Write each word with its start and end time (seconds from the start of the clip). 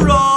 cross. 0.00 0.35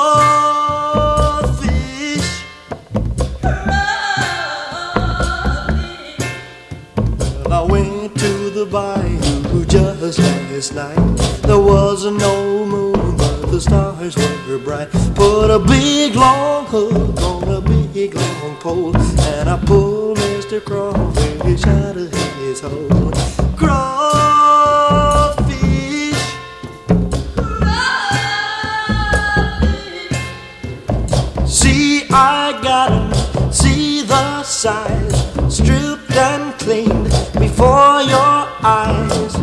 I 32.50 32.60
gotta 32.64 33.54
see 33.54 34.02
the 34.02 34.42
signs 34.42 35.16
stripped 35.54 36.16
and 36.16 36.52
cleaned 36.58 37.04
before 37.38 38.02
your 38.02 38.48
eyes. 38.64 39.38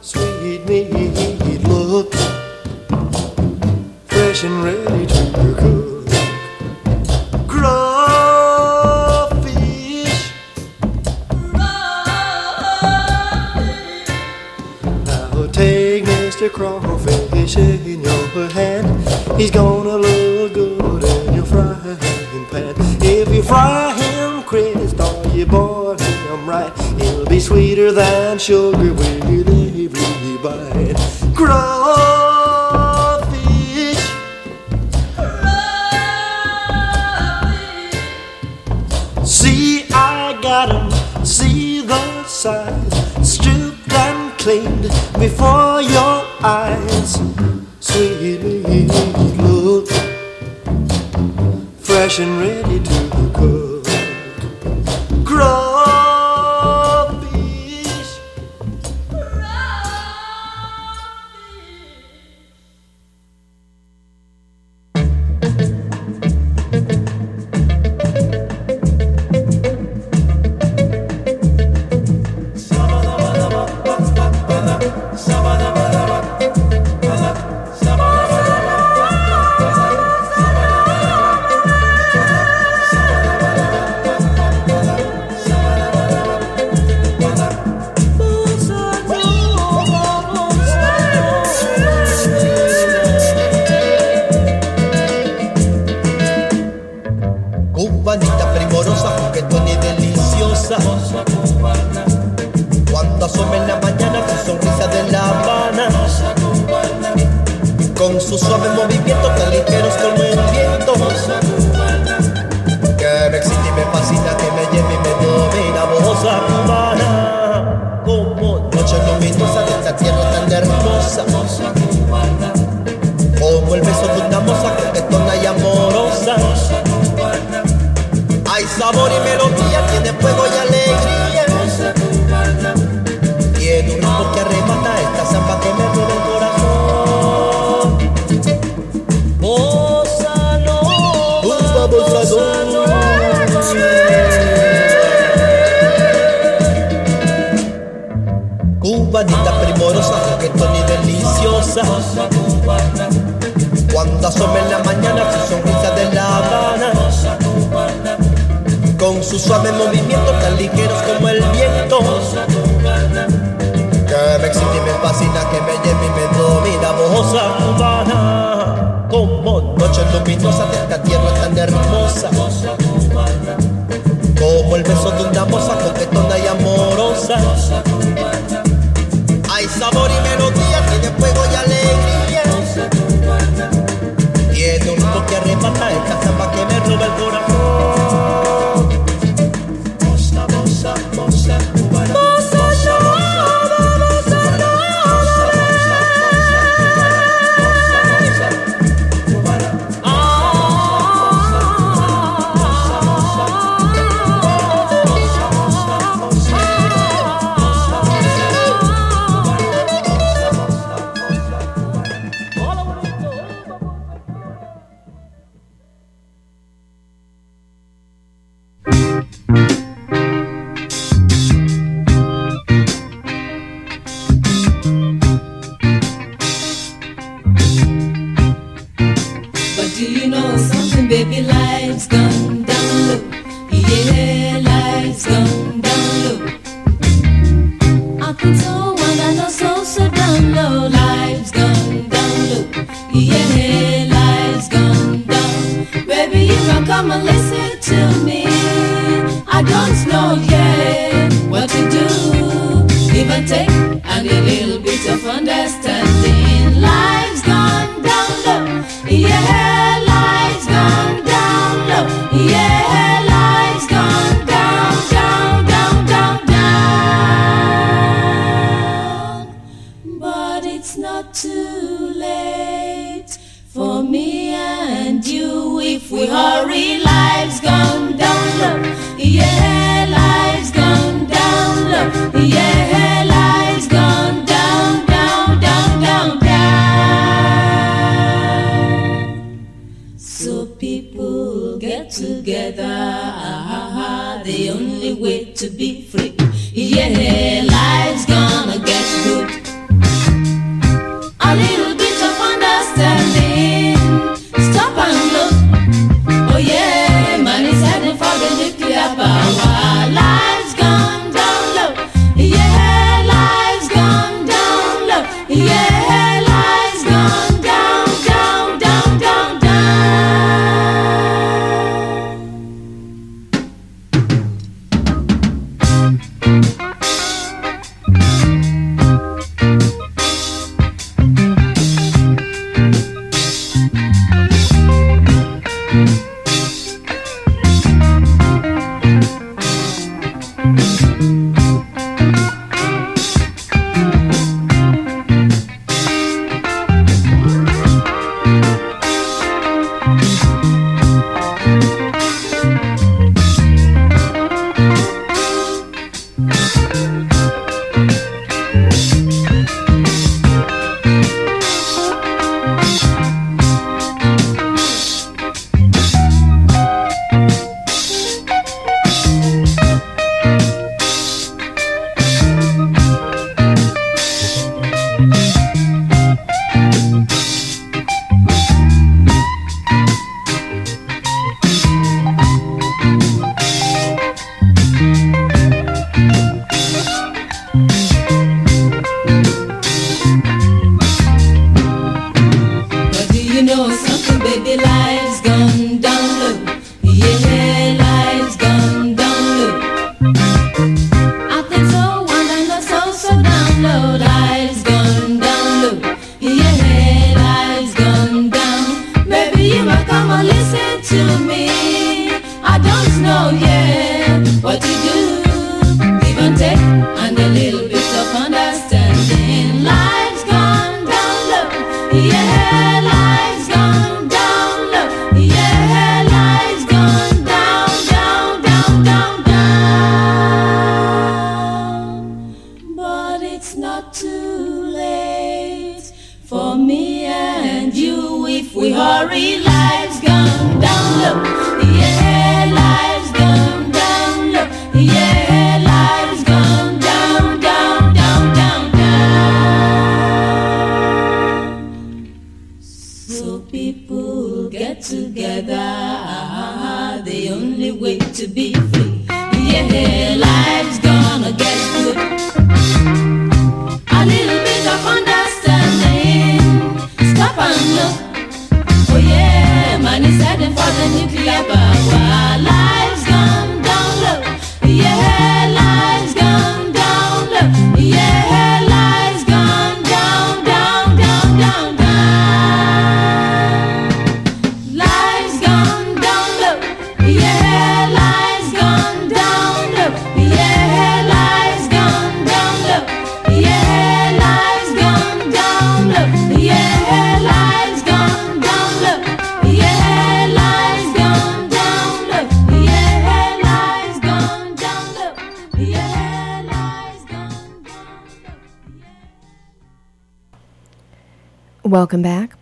Sweet 0.00 0.64
meat, 0.64 1.68
look 1.68 2.14
fresh 4.06 4.44
and 4.44 4.64
ready 4.64 5.06
to 5.06 5.54
cook. 5.58 5.75
and 28.36 28.42
sugar 28.42 29.05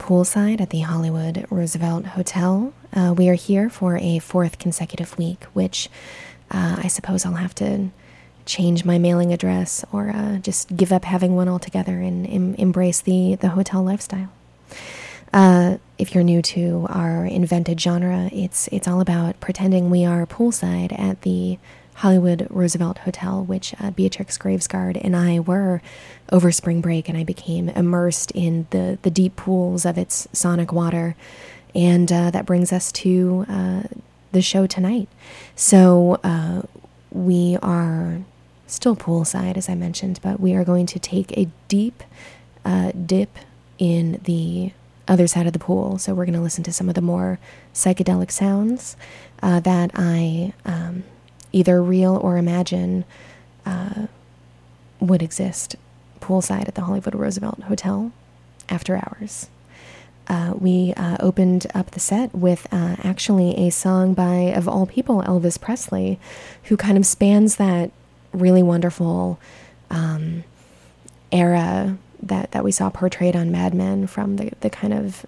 Poolside 0.05 0.61
at 0.61 0.69
the 0.69 0.81
Hollywood 0.81 1.47
Roosevelt 1.49 2.05
Hotel. 2.05 2.75
Uh, 2.93 3.15
we 3.17 3.31
are 3.31 3.35
here 3.35 3.71
for 3.71 3.97
a 3.97 4.19
fourth 4.19 4.59
consecutive 4.59 5.17
week, 5.17 5.45
which 5.55 5.89
uh, 6.51 6.77
I 6.79 6.89
suppose 6.89 7.25
I'll 7.25 7.33
have 7.47 7.55
to 7.55 7.89
change 8.45 8.85
my 8.85 8.99
mailing 8.99 9.33
address 9.33 9.83
or 9.93 10.11
uh, 10.11 10.37
just 10.37 10.77
give 10.77 10.93
up 10.93 11.07
having 11.07 11.35
one 11.37 11.49
altogether 11.49 12.01
and 12.01 12.27
em- 12.27 12.55
embrace 12.57 13.01
the, 13.01 13.37
the 13.37 13.49
hotel 13.49 13.83
lifestyle. 13.83 14.29
Uh, 15.33 15.79
if 15.97 16.15
you're 16.15 16.23
new 16.23 16.43
to 16.43 16.87
our 16.91 17.25
invented 17.25 17.81
genre, 17.81 18.29
it's 18.31 18.69
it's 18.69 18.87
all 18.87 19.01
about 19.01 19.41
pretending 19.41 19.89
we 19.89 20.05
are 20.05 20.27
poolside 20.27 20.97
at 20.99 21.23
the 21.23 21.59
Hollywood 21.95 22.47
Roosevelt 22.51 22.99
Hotel, 22.99 23.43
which 23.43 23.75
uh, 23.81 23.91
Beatrix 23.91 24.37
Gravesguard 24.37 25.01
and 25.03 25.17
I 25.17 25.41
were 25.41 25.81
over 26.35 26.51
spring 26.51 26.81
break, 26.81 27.09
and 27.09 27.17
I 27.17 27.23
became 27.23 27.69
immersed 27.71 28.33
in 28.33 28.67
the 28.71 28.99
the 29.03 29.11
deep 29.11 29.37
pools 29.37 29.87
of 29.87 29.97
its 29.97 30.27
sonic 30.33 30.73
water, 30.73 31.15
and 31.75 32.11
uh, 32.11 32.31
that 32.33 32.45
brings 32.45 32.73
us 32.73 32.91
to 32.93 33.47
uh, 33.49 33.83
the 34.33 34.43
show 34.43 34.67
tonight. 34.67 35.09
So 35.55 36.19
uh, 36.25 36.63
we 37.13 37.57
are 37.63 38.19
still 38.67 38.97
poolside, 38.97 39.57
as 39.57 39.69
I 39.69 39.77
mentioned, 39.77 40.19
but 40.23 40.41
we 40.41 40.55
are 40.55 40.65
going 40.65 40.87
to 40.87 40.99
take 40.99 41.31
a 41.39 41.49
deep 41.69 42.03
uh, 42.65 42.91
dip 43.07 43.39
in 43.79 44.21
the 44.25 44.73
other 45.07 45.29
side 45.29 45.47
of 45.47 45.53
the 45.53 45.59
pool. 45.61 45.99
So 45.99 46.15
we're 46.15 46.25
going 46.25 46.35
to 46.35 46.41
listen 46.41 46.65
to 46.65 46.73
some 46.73 46.89
of 46.89 46.97
the 46.97 47.01
more 47.01 47.39
psychedelic 47.73 48.33
sounds 48.33 48.97
uh, 49.41 49.61
that 49.61 49.93
I 49.95 50.53
um, 50.65 51.05
either 51.53 51.81
real 51.81 52.17
or 52.17 52.39
imagine 52.39 53.05
uh, 53.65 54.09
would 54.99 55.23
exist 55.23 55.77
poolside 56.25 56.67
at 56.67 56.75
the 56.75 56.83
Hollywood 56.83 57.15
Roosevelt 57.15 57.63
Hotel 57.65 58.11
after 58.69 58.97
hours. 58.97 59.49
Uh, 60.27 60.55
we 60.59 60.95
uh, 60.97 61.19
opened 61.21 61.67
up 61.75 61.91
the 61.91 62.01
set 62.01 62.35
with 62.35 62.67
uh, 62.73 62.97
actually 63.05 63.55
a 63.59 63.71
song 63.71 64.15
by, 64.15 64.53
of 64.57 64.67
all 64.67 64.87
people, 64.87 65.23
Elvis 65.23 65.61
Presley, 65.61 66.19
who 66.65 66.77
kind 66.79 66.97
of 66.97 67.05
spans 67.05 67.57
that 67.57 67.91
really 68.33 68.63
wonderful 68.63 69.39
um, 69.91 70.45
era 71.31 71.99
that, 72.23 72.53
that 72.53 72.65
we 72.65 72.73
saw 72.73 72.89
portrayed 72.89 73.37
on 73.37 73.53
Mad 73.53 73.75
Men 73.75 74.07
from 74.07 74.37
the, 74.37 74.53
the 74.61 74.71
kind 74.71 74.95
of 74.95 75.27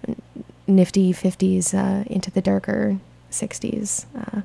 nifty 0.65 1.13
50s 1.13 1.75
uh, 1.75 2.03
into 2.07 2.31
the 2.31 2.41
darker 2.41 2.99
60s, 3.31 4.05
uh, 4.17 4.41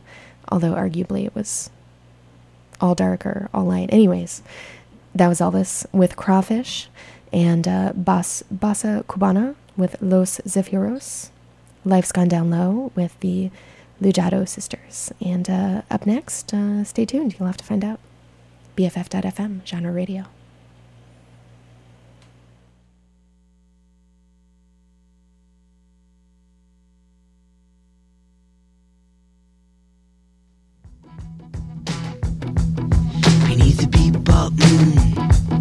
although 0.50 0.74
arguably 0.74 1.24
it 1.24 1.34
was 1.34 1.70
all 2.78 2.94
darker, 2.94 3.48
all 3.54 3.64
light. 3.64 3.88
Anyways, 3.90 4.42
that 5.14 5.28
was 5.28 5.40
Elvis 5.40 5.86
with 5.92 6.16
Crawfish 6.16 6.88
and 7.32 7.66
uh, 7.66 7.92
Bossa, 7.94 9.04
Cubana 9.04 9.54
with 9.76 9.96
Los 10.00 10.38
Zafiros. 10.40 11.30
Life's 11.84 12.12
Gone 12.12 12.28
Down 12.28 12.50
Low 12.50 12.92
with 12.94 13.18
the 13.20 13.50
Lijadu 14.00 14.48
sisters. 14.48 15.12
And 15.20 15.48
uh, 15.50 15.82
up 15.90 16.06
next, 16.06 16.52
uh, 16.54 16.84
stay 16.84 17.04
tuned. 17.04 17.36
You'll 17.38 17.46
have 17.46 17.56
to 17.56 17.64
find 17.64 17.84
out. 17.84 17.98
BFF.FM, 18.76 19.66
genre 19.66 19.92
radio. 19.92 20.24
up. 34.42 34.52
Mm. 34.54 35.51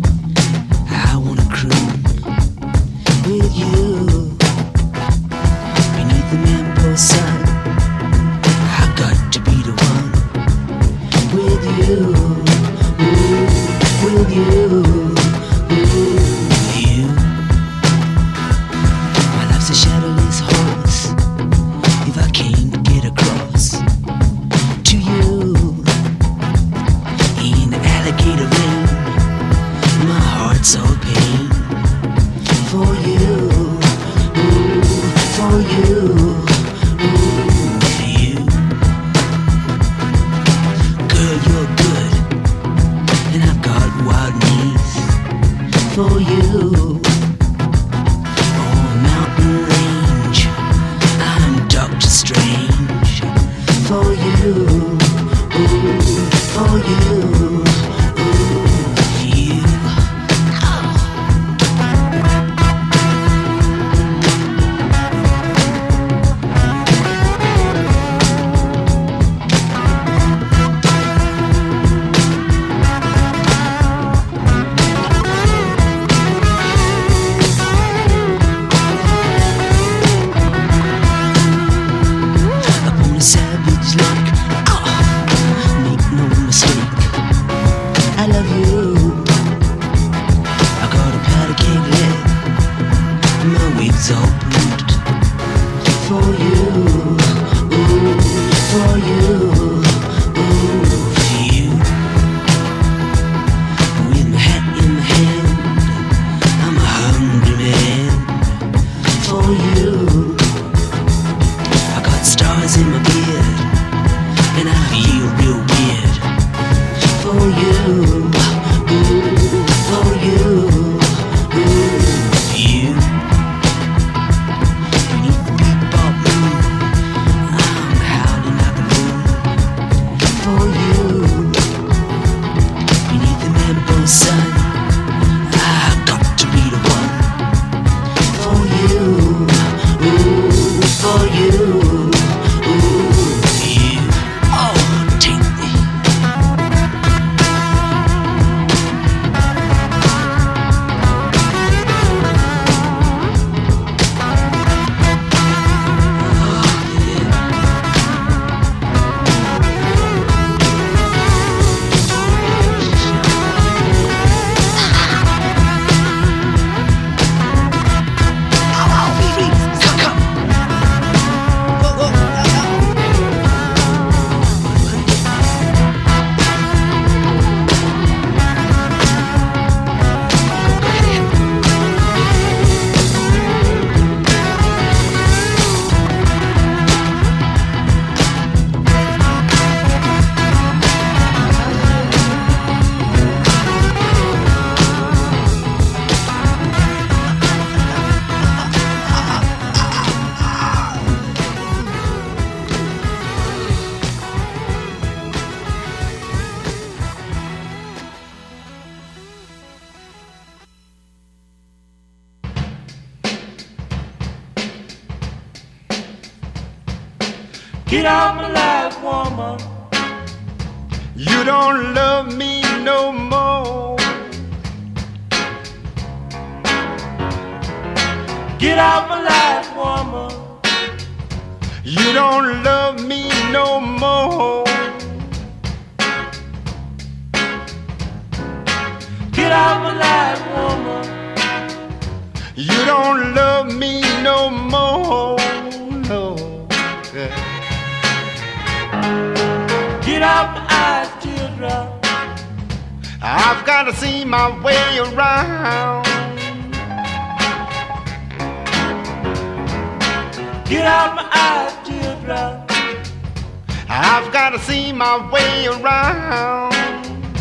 see 264.72 264.94
my 264.94 265.16
way 265.34 265.68
around. 265.68 266.72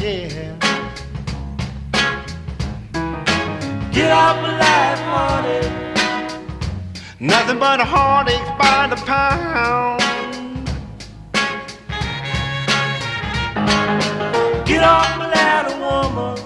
Yeah. 0.02 0.56
Get 3.96 4.10
off 4.22 4.36
my 4.44 4.52
life, 4.66 5.02
honey. 5.14 5.66
Nothing 7.20 7.58
but 7.64 7.78
a 7.78 7.86
heartache 7.94 8.50
by 8.62 8.80
the 8.92 8.98
pound. 9.10 10.00
Get 14.70 14.82
off 14.82 15.10
my 15.20 15.26
ladder, 15.34 15.76
woman. 15.84 16.39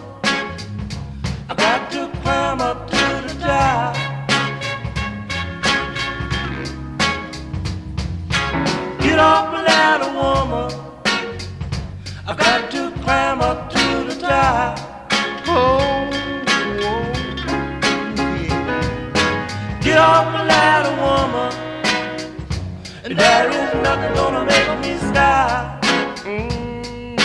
There 23.17 23.49
is 23.51 23.75
nothing 23.83 24.15
gonna 24.15 24.45
make 24.45 24.81
me 24.81 24.99
stop. 24.99 25.83
Mm, 26.25 27.17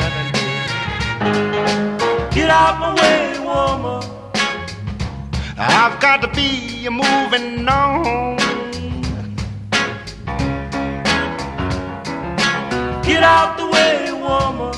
nothing. 0.00 0.30
Get 2.34 2.48
out 2.50 2.80
my 2.80 2.94
way, 3.00 3.38
woman. 3.40 4.02
I've 5.58 6.00
got 6.00 6.22
to 6.22 6.28
be 6.28 6.88
moving 6.88 7.68
on. 7.68 8.36
Get 13.02 13.22
out 13.22 13.58
the 13.58 13.66
way, 13.74 14.12
woman. 14.12 14.74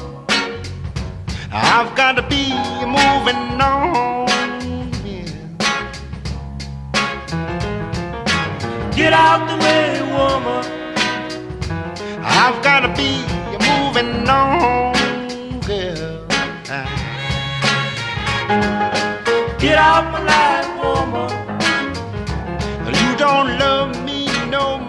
I've 1.52 1.94
got 1.96 2.16
to 2.16 2.22
be 2.22 2.52
moving 2.87 3.61
on. 3.61 4.27
Get 8.98 9.12
out 9.12 9.46
the 9.46 9.56
way, 9.64 10.02
woman. 10.11 10.64
I've 12.20 12.61
gotta 12.64 12.88
be 13.00 13.22
moving 13.68 14.28
on, 14.28 14.92
girl. 15.61 16.26
Get 19.61 19.78
out 19.78 20.04
my 20.11 20.20
life, 20.34 20.68
woman. 20.82 21.30
You 23.00 23.16
don't 23.16 23.56
love 23.61 24.04
me 24.04 24.26
no 24.50 24.78
more. 24.80 24.88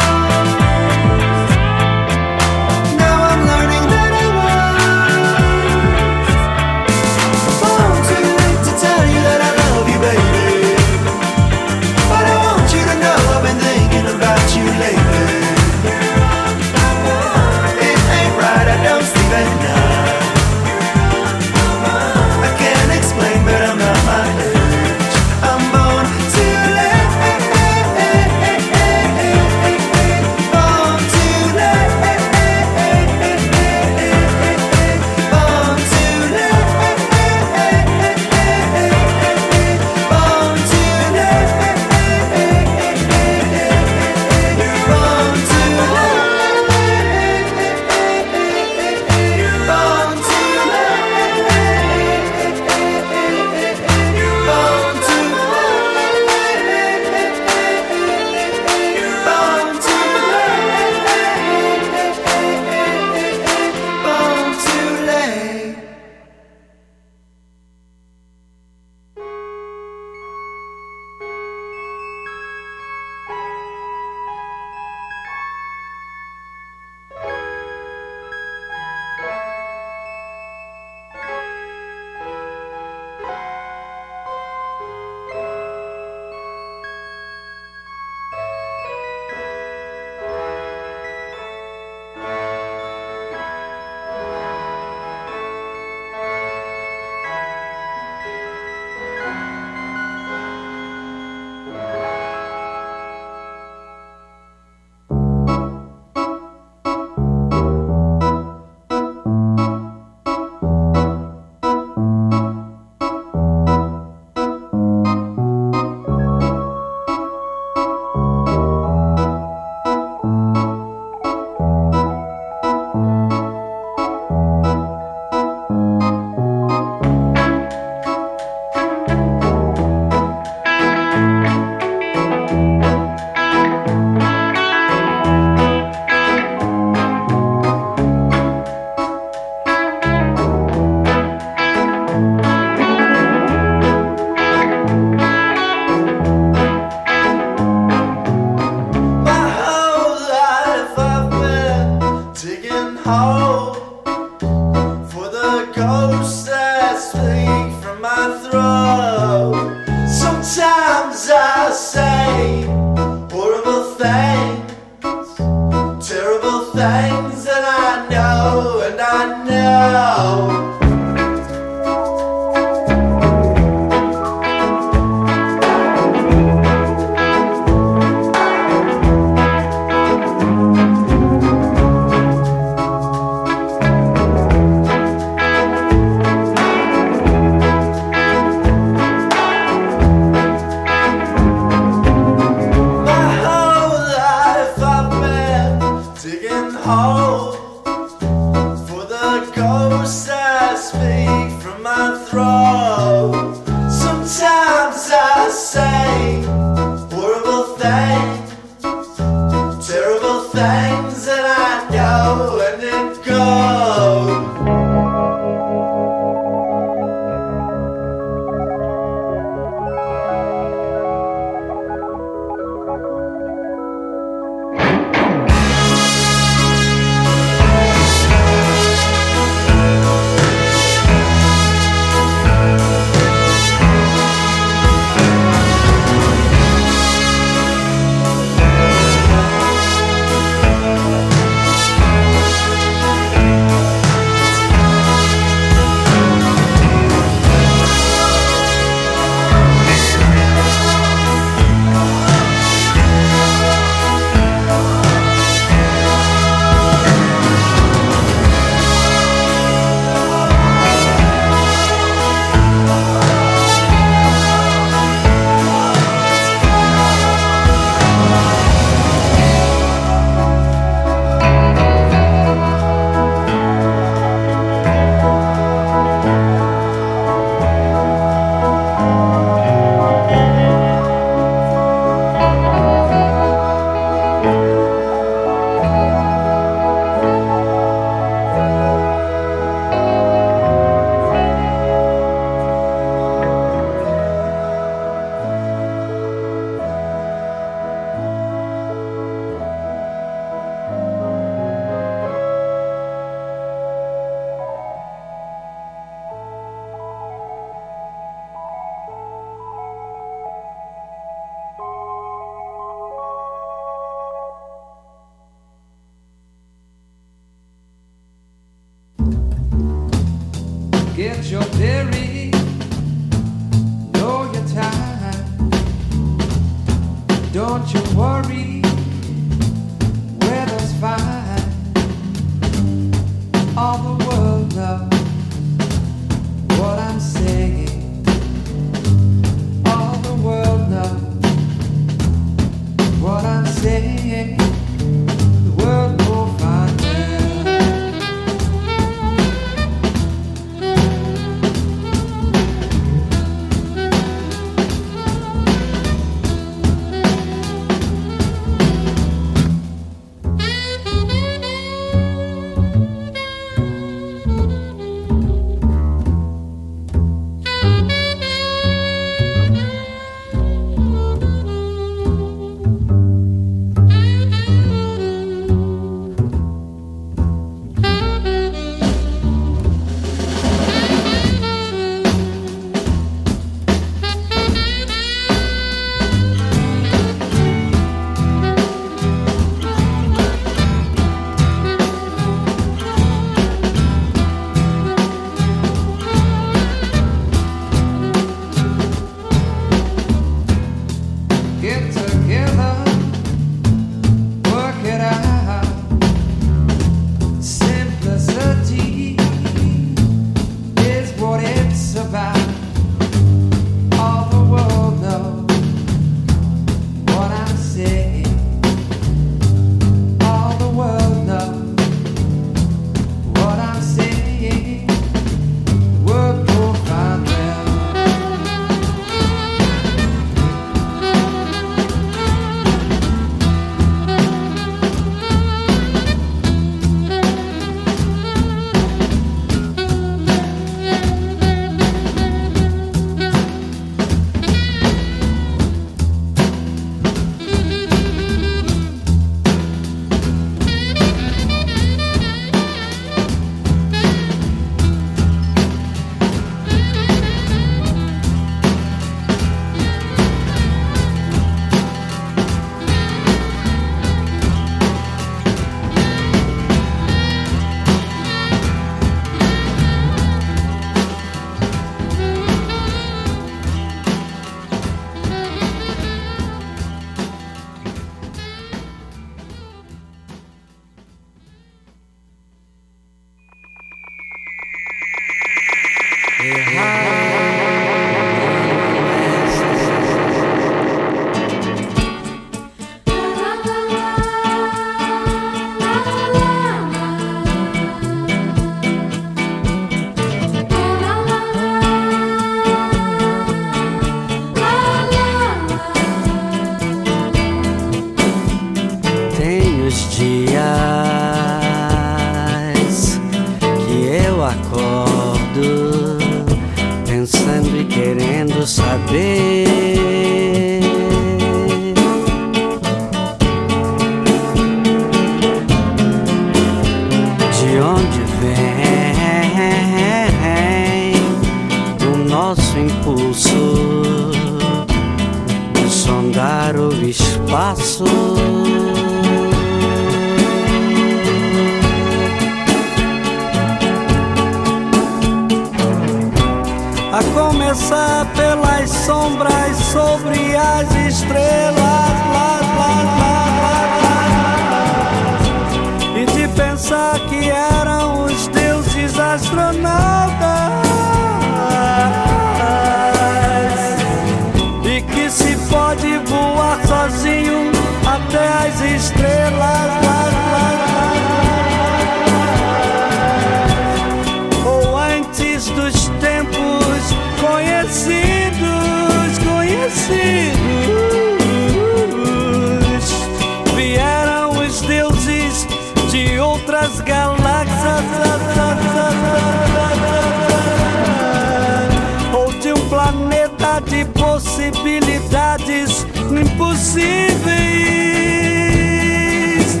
Impossíveis 597.14 600.00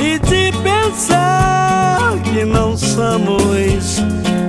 e 0.00 0.18
de 0.18 0.52
pensar 0.62 2.18
que 2.24 2.44
não 2.44 2.76
somos 2.76 4.02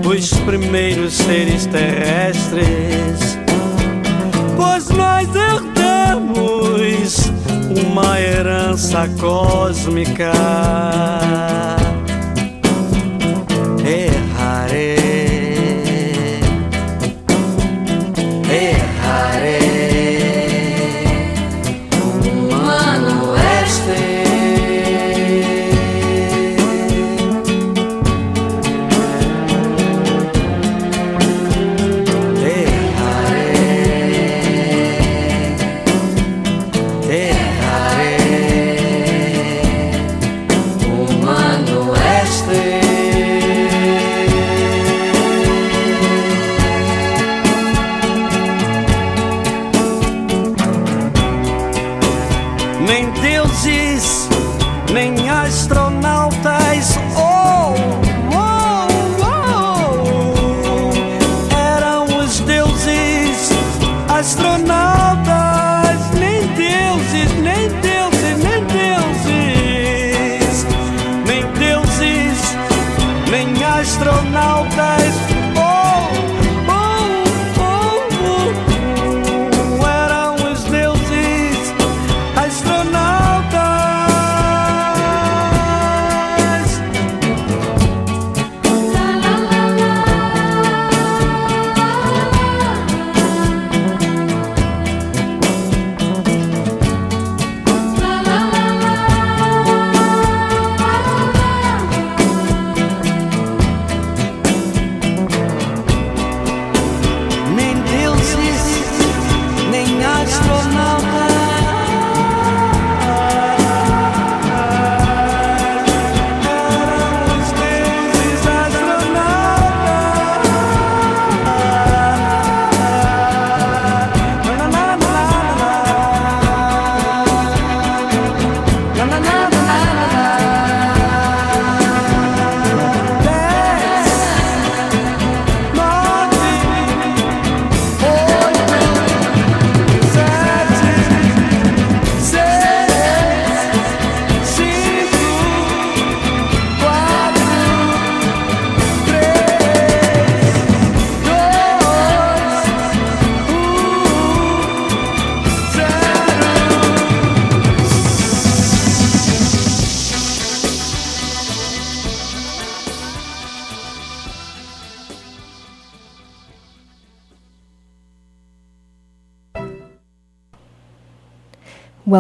os 0.06 0.34
primeiros 0.40 1.14
seres 1.14 1.66
terrestres, 1.68 3.38
pois 4.56 4.90
nós 4.90 5.30
herdamos 5.36 7.32
uma 7.88 8.20
herança 8.20 9.08
cósmica. 9.20 10.32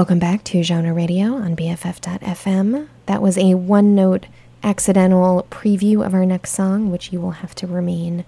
Welcome 0.09 0.27
back 0.27 0.43
to 0.45 0.63
Genre 0.63 0.91
Radio 0.91 1.35
on 1.35 1.55
BFF.fm. 1.55 2.87
That 3.05 3.21
was 3.21 3.37
a 3.37 3.53
one 3.53 3.93
note 3.93 4.25
accidental 4.63 5.45
preview 5.51 6.03
of 6.03 6.15
our 6.15 6.25
next 6.25 6.53
song, 6.53 6.89
which 6.89 7.13
you 7.13 7.21
will 7.21 7.29
have 7.45 7.53
to 7.53 7.67
remain 7.67 8.25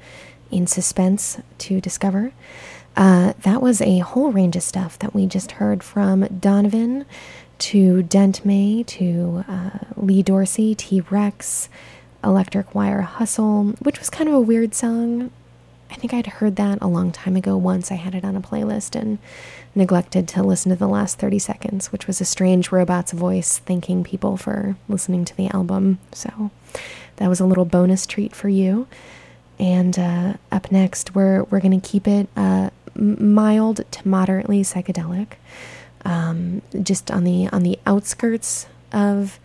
in 0.51 0.67
suspense 0.67 1.39
to 1.57 1.82
discover. 1.82 2.34
Uh, 2.95 3.34
that 3.39 3.63
was 3.63 3.82
a 3.82 3.97
whole 3.97 4.32
range 4.32 4.55
of 4.55 4.61
stuff 4.61 4.99
that 4.99 5.15
we 5.15 5.25
just 5.25 5.53
heard 5.53 5.84
from 5.84 6.27
Donovan 6.27 7.03
to 7.57 8.03
Dent 8.03 8.45
May 8.45 8.84
to 8.84 9.43
uh, 9.47 9.79
Lee 9.97 10.21
Dorsey, 10.21 10.75
T 10.75 11.01
Rex, 11.09 11.67
Electric 12.23 12.75
Wire 12.75 13.01
Hustle, 13.01 13.69
which 13.79 13.97
was 13.97 14.11
kind 14.11 14.29
of 14.29 14.36
a 14.36 14.39
weird 14.39 14.75
song. 14.75 15.32
I 15.91 15.95
think 15.95 16.13
I'd 16.13 16.27
heard 16.27 16.55
that 16.55 16.79
a 16.81 16.87
long 16.87 17.11
time 17.11 17.35
ago 17.35 17.57
once. 17.57 17.91
I 17.91 17.95
had 17.95 18.15
it 18.15 18.23
on 18.23 18.35
a 18.35 18.41
playlist 18.41 18.99
and 18.99 19.19
neglected 19.75 20.27
to 20.29 20.41
listen 20.41 20.69
to 20.69 20.75
the 20.75 20.87
last 20.87 21.19
30 21.19 21.37
seconds, 21.37 21.91
which 21.91 22.07
was 22.07 22.21
a 22.21 22.25
strange 22.25 22.71
robot's 22.71 23.11
voice 23.11 23.59
thanking 23.59 24.03
people 24.03 24.37
for 24.37 24.77
listening 24.87 25.25
to 25.25 25.35
the 25.35 25.49
album. 25.49 25.99
So 26.13 26.49
that 27.17 27.27
was 27.27 27.39
a 27.39 27.45
little 27.45 27.65
bonus 27.65 28.05
treat 28.05 28.33
for 28.33 28.47
you. 28.47 28.87
And 29.59 29.99
uh, 29.99 30.33
up 30.51 30.71
next, 30.71 31.13
we're 31.13 31.43
we're 31.43 31.59
gonna 31.59 31.81
keep 31.81 32.07
it 32.07 32.27
uh, 32.35 32.71
mild 32.95 33.81
to 33.91 34.07
moderately 34.07 34.63
psychedelic, 34.63 35.33
um, 36.03 36.63
just 36.81 37.11
on 37.11 37.25
the 37.25 37.47
on 37.49 37.61
the 37.61 37.77
outskirts 37.85 38.65
of 38.91 39.39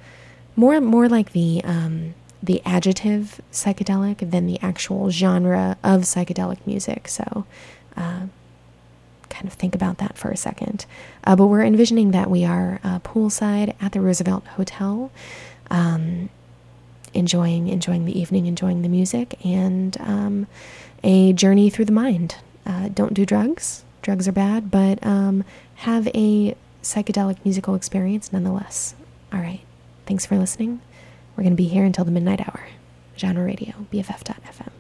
more 0.55 0.81
more 0.81 1.09
like 1.09 1.33
the 1.33 1.61
um, 1.65 2.15
the 2.47 2.63
adjective 2.65 3.41
psychedelic 3.53 4.31
than 4.31 4.47
the 4.47 4.59
actual 4.61 5.11
genre 5.11 5.77
of 5.85 6.03
psychedelic 6.03 6.59
music. 6.67 7.09
So, 7.09 7.45
uh, 7.97 8.27
kind 9.29 9.47
of 9.47 9.53
think 9.53 9.75
about 9.75 9.99
that 9.99 10.17
for 10.17 10.31
a 10.31 10.37
second. 10.37 10.87
Uh, 11.25 11.37
but 11.37 11.47
we're 11.47 11.65
envisioning 11.65 12.13
that 12.13 12.31
we 12.31 12.45
are 12.45 12.81
uh, 12.83 13.01
poolside 13.01 13.75
at 13.81 13.93
the 13.93 14.01
Roosevelt 14.01 14.47
Hotel, 14.47 15.11
um, 15.71 16.31
enjoying 17.13 17.69
enjoying 17.69 18.05
the 18.05 18.19
evening, 18.19 18.47
enjoying 18.47 18.83
the 18.83 18.89
music, 18.89 19.45
and 19.45 19.97
um, 20.01 20.47
a 21.03 21.33
journey 21.33 21.69
through 21.71 21.85
the 21.85 21.93
mind. 21.93 22.37
Uh, 22.65 22.89
don't 22.89 23.15
do 23.15 23.27
drugs; 23.27 23.85
drugs 24.03 24.27
are 24.29 24.33
bad, 24.33 24.71
but 24.71 25.05
um, 25.05 25.45
have 25.77 26.09
a 26.09 26.57
psychedelic 26.83 27.39
musical 27.45 27.75
experience 27.75 28.33
nonetheless. 28.33 28.95
All 29.33 29.41
right, 29.41 29.61
thanks 30.07 30.25
for 30.25 30.39
listening. 30.39 30.81
We're 31.37 31.43
going 31.43 31.53
to 31.53 31.63
be 31.63 31.69
here 31.69 31.85
until 31.85 32.05
the 32.05 32.11
midnight 32.11 32.41
hour. 32.41 32.67
Genre 33.19 33.45
Radio, 33.45 33.75
BFF.fm. 33.93 34.76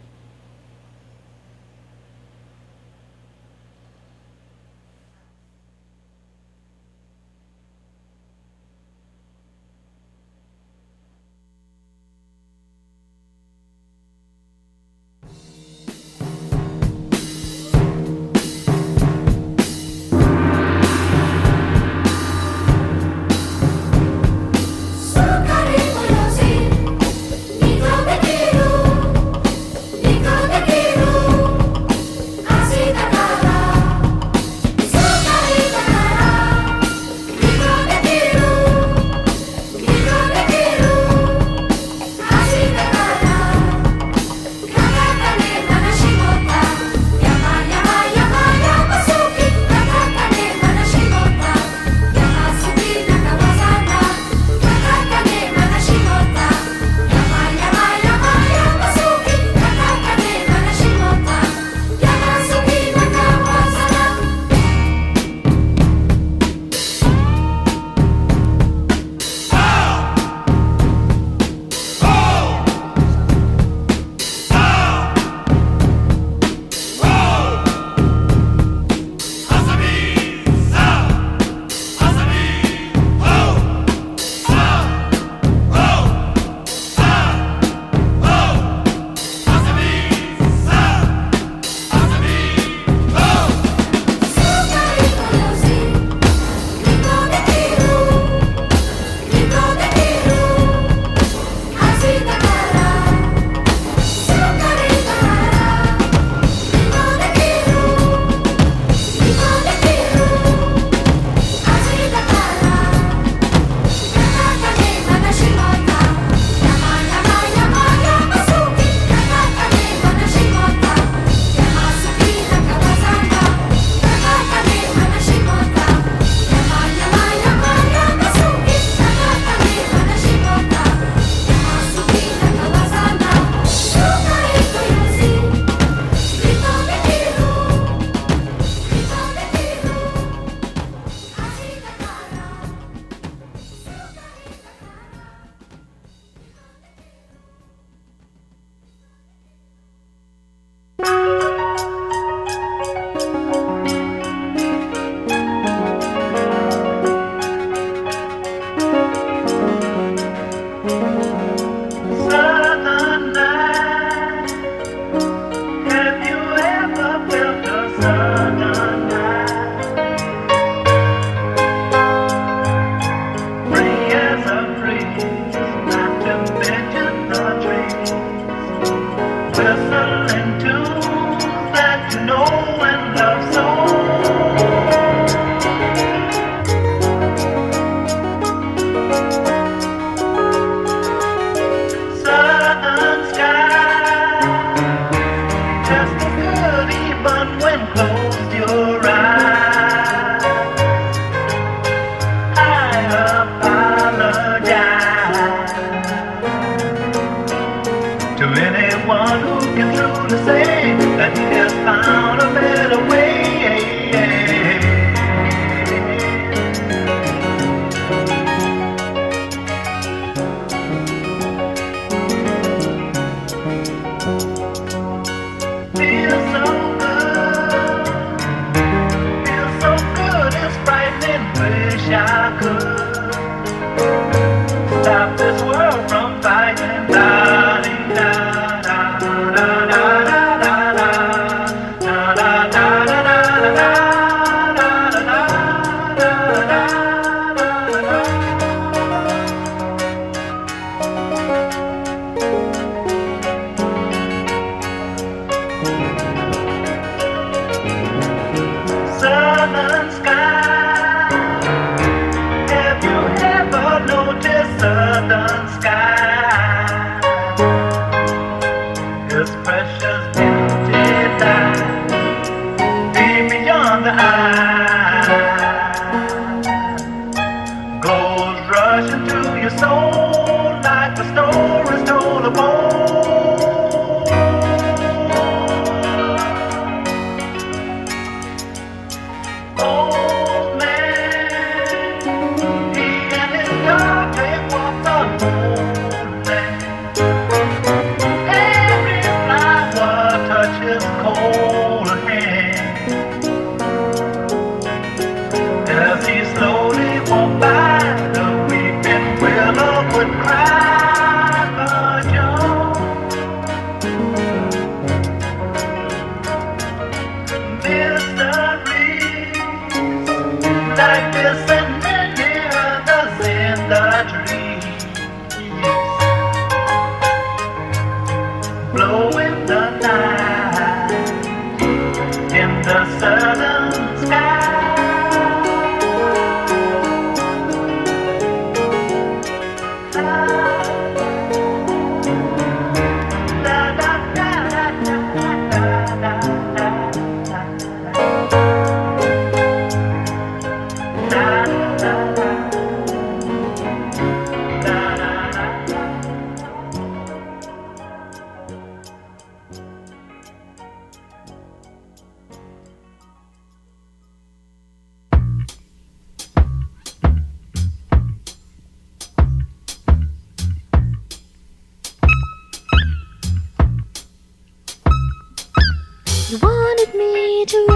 me 377.16 377.64
to 377.64 377.95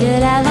et 0.00 0.20
de 0.20 0.47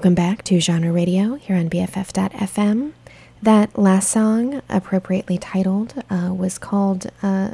Welcome 0.00 0.14
back 0.14 0.44
to 0.44 0.58
Genre 0.58 0.90
Radio 0.90 1.34
here 1.34 1.56
on 1.56 1.68
BFF.fm. 1.68 2.92
That 3.42 3.78
last 3.78 4.08
song, 4.08 4.62
appropriately 4.70 5.36
titled, 5.36 6.02
uh, 6.08 6.32
was 6.32 6.56
called 6.56 7.10
uh, 7.22 7.50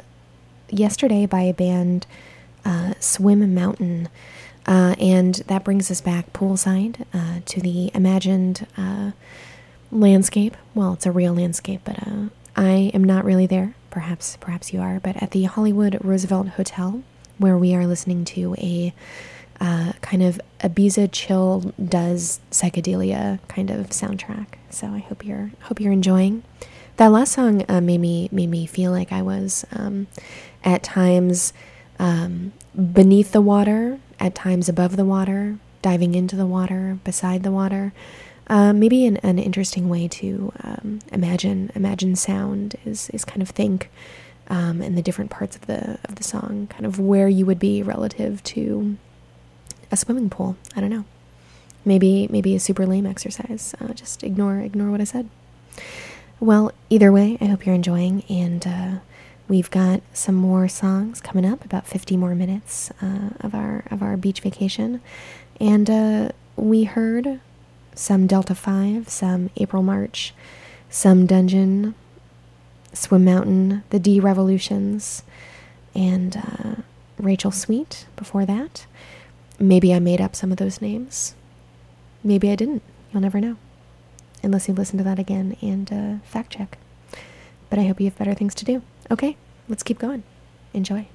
Yesterday 0.69 1.25
by 1.25 1.41
a 1.41 1.53
band 1.53 2.07
uh, 2.63 2.93
Swim 3.01 3.53
Mountain. 3.53 4.07
Uh, 4.65 4.95
and 4.97 5.35
that 5.47 5.65
brings 5.65 5.91
us 5.91 5.99
back 5.99 6.31
poolside 6.31 7.05
uh, 7.13 7.41
to 7.47 7.59
the 7.59 7.91
imagined 7.93 8.65
uh, 8.77 9.11
landscape. 9.91 10.55
Well, 10.73 10.93
it's 10.93 11.05
a 11.05 11.11
real 11.11 11.33
landscape, 11.33 11.81
but 11.83 11.97
I 12.55 12.91
am 12.93 13.03
not 13.03 13.25
really 13.25 13.45
there. 13.45 13.75
Perhaps, 13.89 14.37
perhaps 14.39 14.71
you 14.71 14.79
are. 14.79 15.01
But 15.01 15.21
at 15.21 15.31
the 15.31 15.43
Hollywood 15.43 15.97
Roosevelt 16.01 16.47
Hotel, 16.47 17.03
where 17.39 17.57
we 17.57 17.75
are 17.75 17.85
listening 17.85 18.23
to 18.23 18.55
a 18.57 18.93
uh, 19.59 19.93
kind 20.01 20.23
of 20.23 20.39
Ibiza 20.59 21.09
chill 21.11 21.73
does 21.83 22.39
psychedelia 22.51 23.39
kind 23.47 23.69
of 23.69 23.89
soundtrack. 23.89 24.47
So 24.69 24.87
I 24.87 24.99
hope 24.99 25.25
you're 25.25 25.51
hope 25.61 25.79
you're 25.79 25.93
enjoying. 25.93 26.43
That 26.97 27.07
last 27.07 27.33
song 27.33 27.63
uh, 27.69 27.81
made 27.81 27.99
me 27.99 28.29
made 28.31 28.49
me 28.49 28.65
feel 28.65 28.91
like 28.91 29.11
I 29.11 29.21
was 29.21 29.65
um, 29.71 30.07
at 30.63 30.83
times 30.83 31.53
um, 31.99 32.53
beneath 32.75 33.31
the 33.31 33.41
water, 33.41 33.99
at 34.19 34.35
times 34.35 34.69
above 34.69 34.95
the 34.95 35.05
water, 35.05 35.57
diving 35.81 36.15
into 36.15 36.35
the 36.35 36.45
water, 36.45 36.99
beside 37.03 37.43
the 37.43 37.51
water. 37.51 37.93
Uh, 38.49 38.71
maybe 38.71 39.05
an, 39.05 39.17
an 39.17 39.37
interesting 39.39 39.89
way 39.89 40.07
to 40.07 40.53
um, 40.63 40.99
imagine 41.11 41.71
imagine 41.75 42.15
sound 42.15 42.75
is 42.85 43.09
is 43.09 43.25
kind 43.25 43.41
of 43.41 43.49
think 43.49 43.89
um, 44.47 44.81
in 44.81 44.95
the 44.95 45.01
different 45.01 45.29
parts 45.31 45.55
of 45.55 45.65
the 45.67 45.99
of 46.05 46.15
the 46.15 46.23
song, 46.23 46.67
kind 46.67 46.85
of 46.85 46.99
where 46.99 47.27
you 47.27 47.45
would 47.45 47.59
be 47.59 47.83
relative 47.83 48.43
to 48.43 48.97
a 49.91 49.97
swimming 49.97 50.29
pool. 50.29 50.55
I 50.75 50.81
don't 50.81 50.89
know. 50.89 51.05
Maybe 51.85 52.27
maybe 52.29 52.55
a 52.55 52.59
super 52.59 52.85
lame 52.85 53.05
exercise. 53.05 53.73
Uh, 53.79 53.93
just 53.93 54.23
ignore 54.23 54.59
ignore 54.59 54.91
what 54.91 55.01
I 55.01 55.05
said. 55.05 55.29
Well, 56.39 56.71
either 56.89 57.11
way, 57.11 57.37
I 57.41 57.45
hope 57.45 57.65
you're 57.65 57.73
enjoying, 57.73 58.23
and 58.29 58.67
uh, 58.67 58.91
we've 59.47 59.71
got 59.71 60.01
some 60.13 60.35
more 60.35 60.67
songs 60.67 61.19
coming 61.19 61.45
up. 61.45 61.65
About 61.65 61.87
50 61.87 62.15
more 62.17 62.35
minutes 62.35 62.91
uh, 63.01 63.29
of 63.39 63.55
our 63.55 63.83
of 63.89 64.03
our 64.03 64.17
beach 64.17 64.41
vacation, 64.41 65.01
and 65.59 65.89
uh, 65.89 66.29
we 66.55 66.83
heard 66.83 67.39
some 67.95 68.27
Delta 68.27 68.53
Five, 68.53 69.09
some 69.09 69.49
April 69.57 69.81
March, 69.81 70.33
some 70.89 71.27
Dungen, 71.27 71.93
Swim 72.93 73.25
Mountain, 73.25 73.83
the 73.89 73.99
D 73.99 74.19
Revolutions, 74.19 75.23
and 75.95 76.37
uh, 76.37 76.81
Rachel 77.17 77.51
Sweet 77.51 78.05
before 78.15 78.45
that. 78.45 78.85
Maybe 79.59 79.93
I 79.93 79.99
made 79.99 80.21
up 80.21 80.35
some 80.35 80.51
of 80.51 80.57
those 80.57 80.81
names. 80.81 81.33
Maybe 82.23 82.51
I 82.51 82.55
didn't. 82.55 82.83
You'll 83.11 83.21
never 83.21 83.39
know. 83.41 83.57
Unless 84.43 84.67
you 84.67 84.73
listen 84.73 84.97
to 84.99 85.03
that 85.03 85.19
again 85.19 85.57
and 85.61 85.91
uh, 85.91 86.25
fact 86.25 86.51
check. 86.53 86.77
but 87.69 87.79
I 87.79 87.85
hope 87.85 87.99
you 87.99 88.05
have 88.05 88.17
better 88.17 88.33
things 88.33 88.55
to 88.55 88.65
do. 88.65 88.81
Okay, 89.09 89.35
let's 89.67 89.83
keep 89.83 89.99
going. 89.99 90.23
Enjoy. 90.73 91.07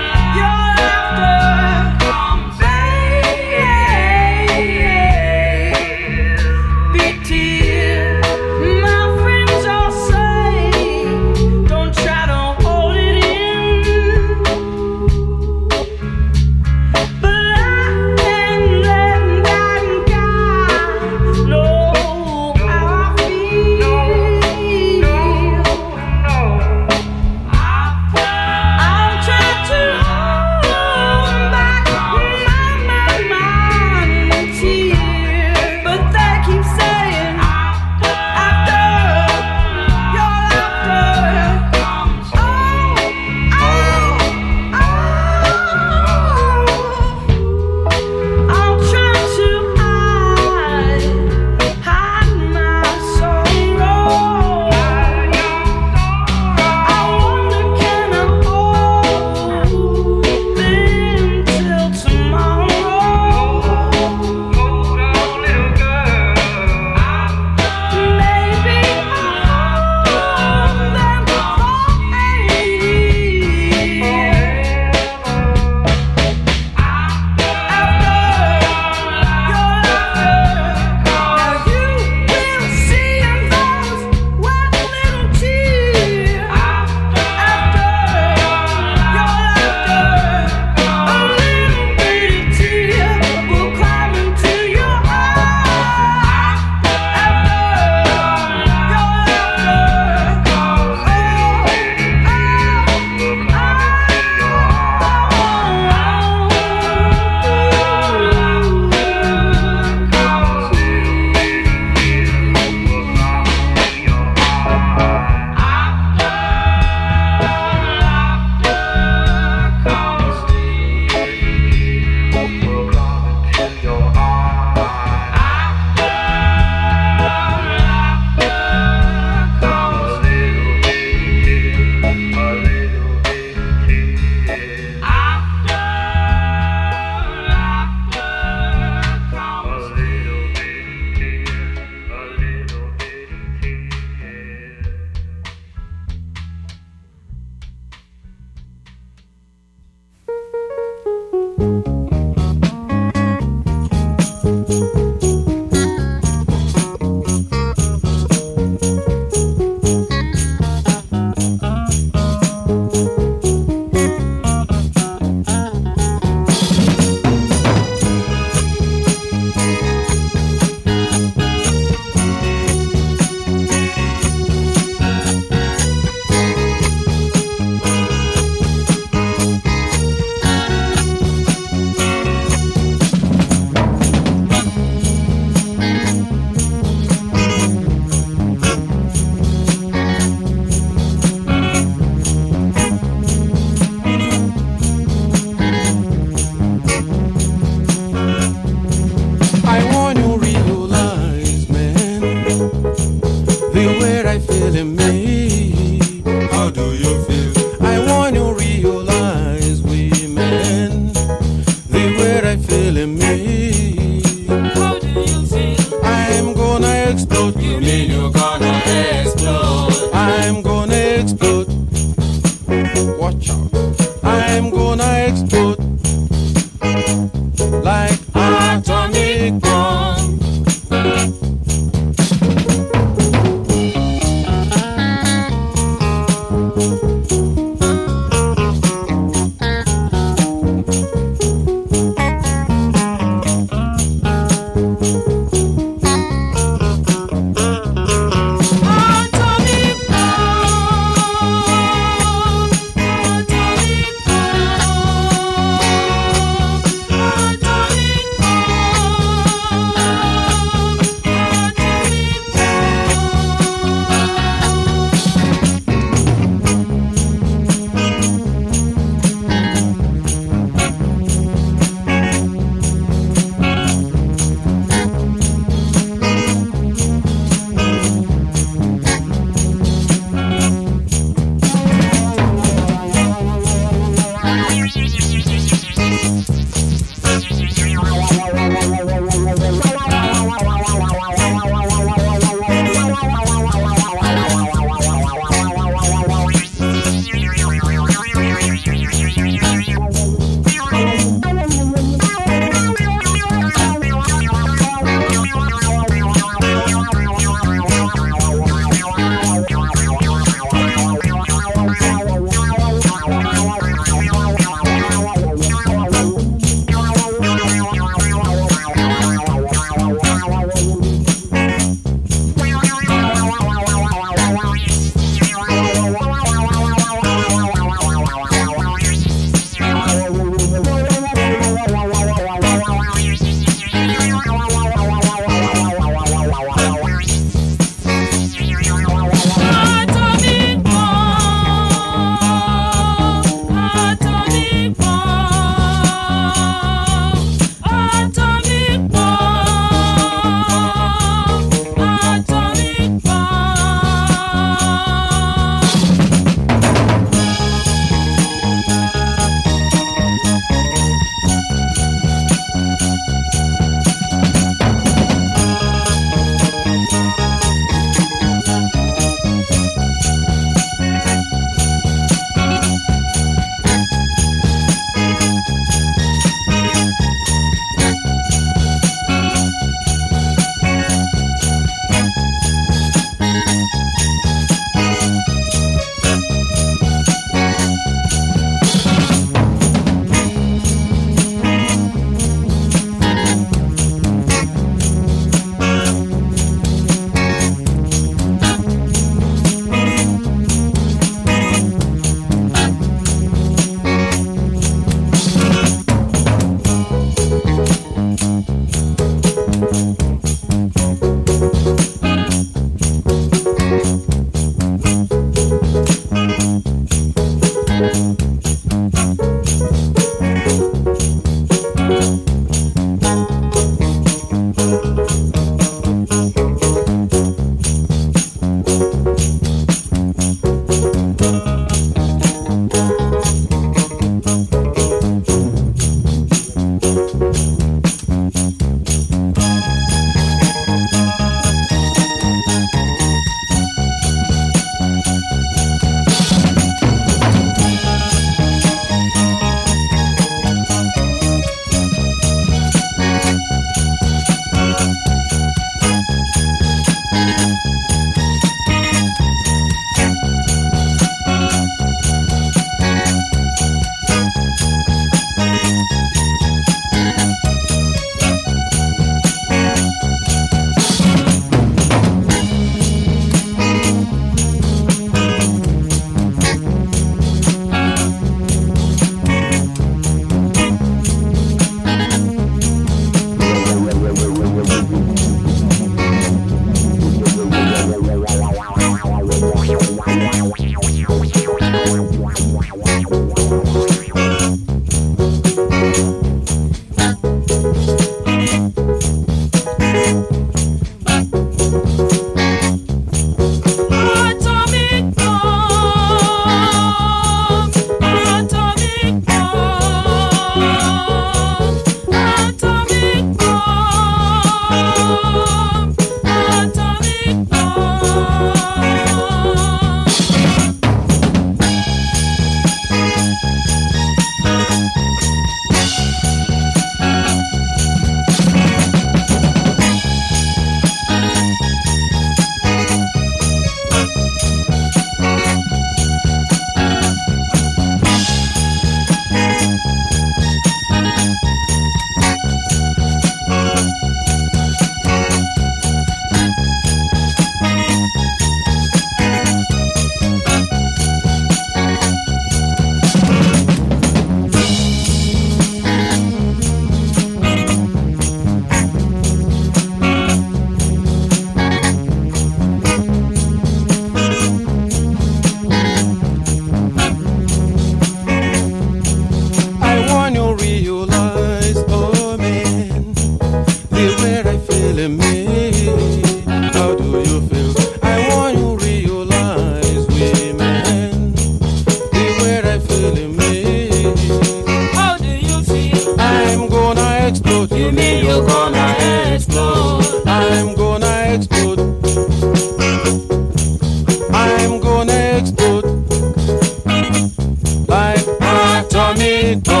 big 599.71 599.83
boy. 599.85 600.00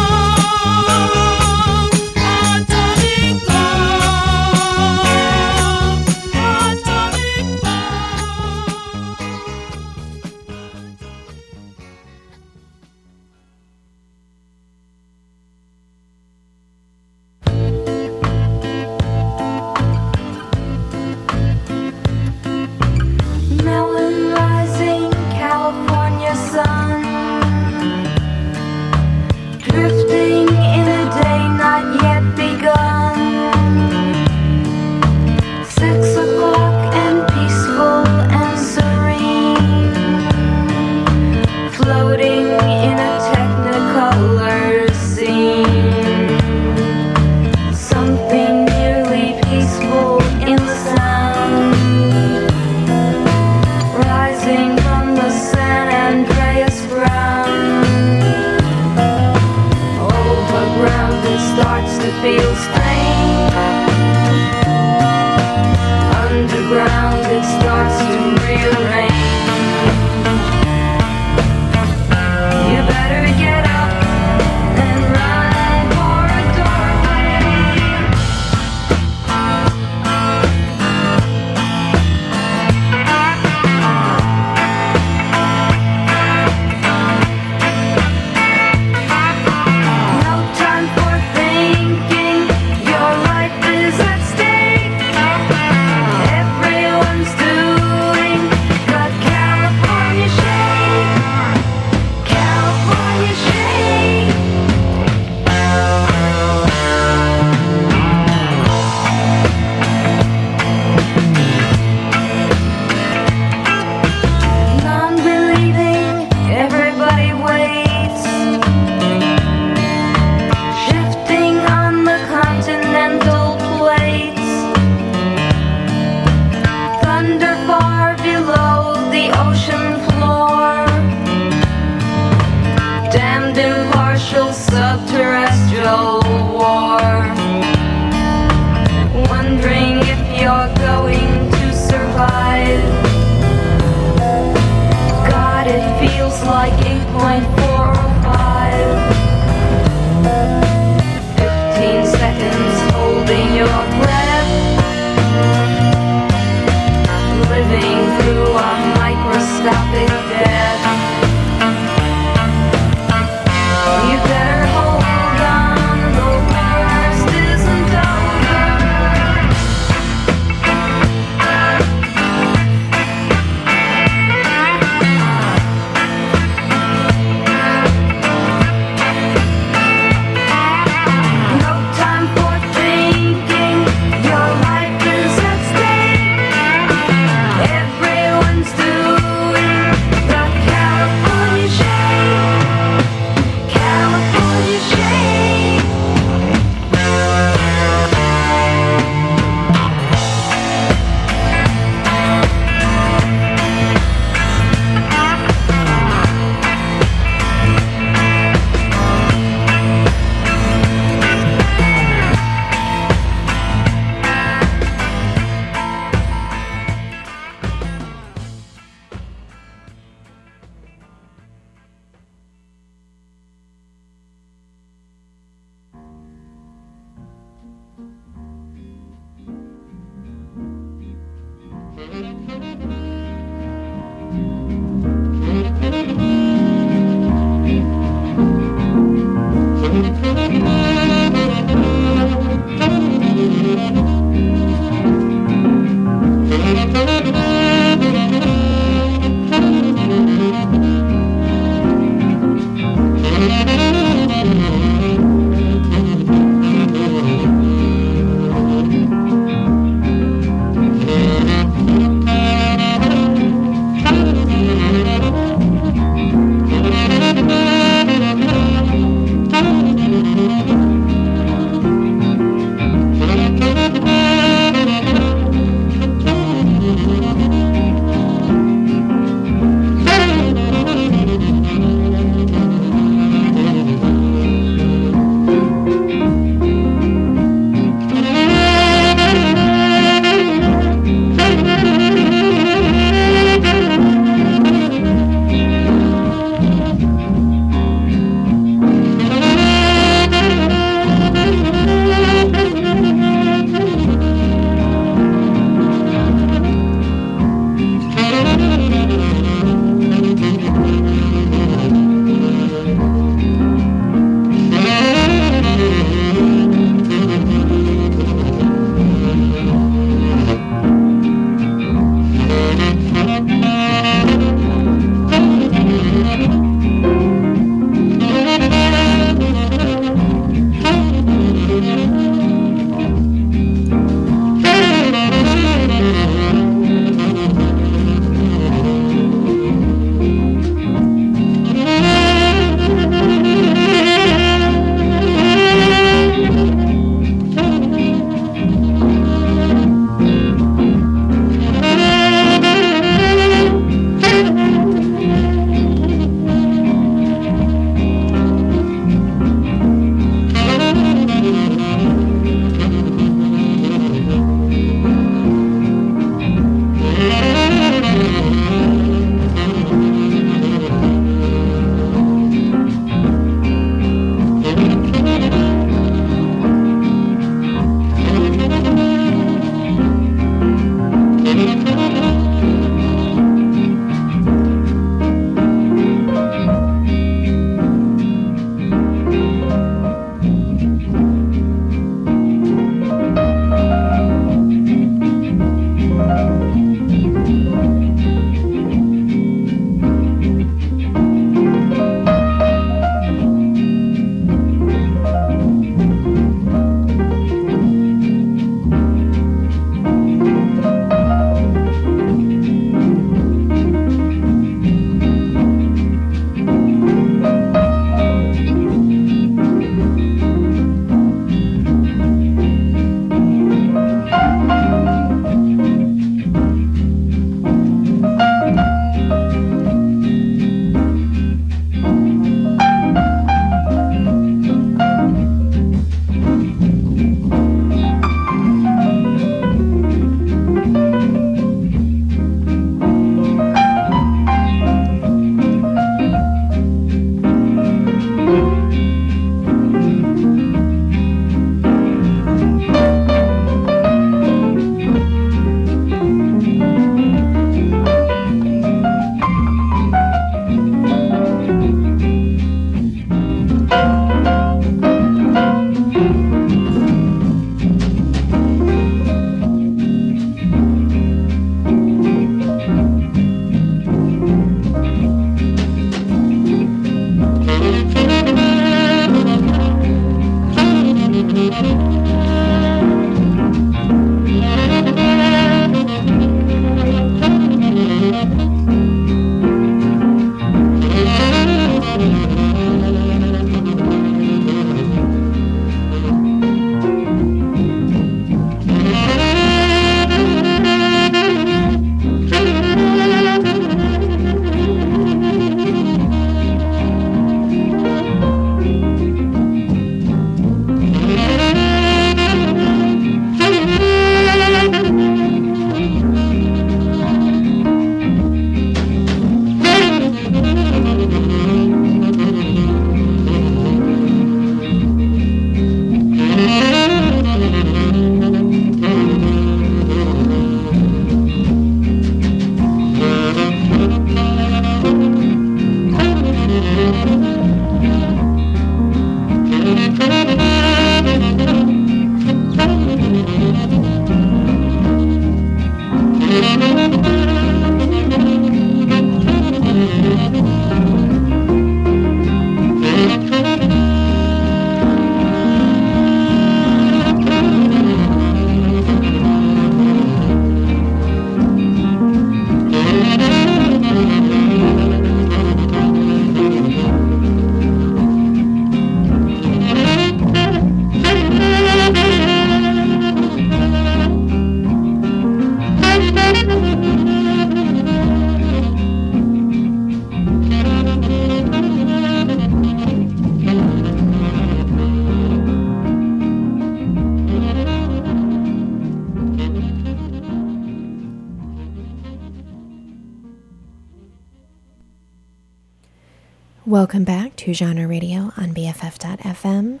Welcome 597.12 597.24
back 597.24 597.56
to 597.56 597.74
Genre 597.74 598.08
Radio 598.08 598.52
on 598.56 598.72
BFF.fm. 598.72 600.00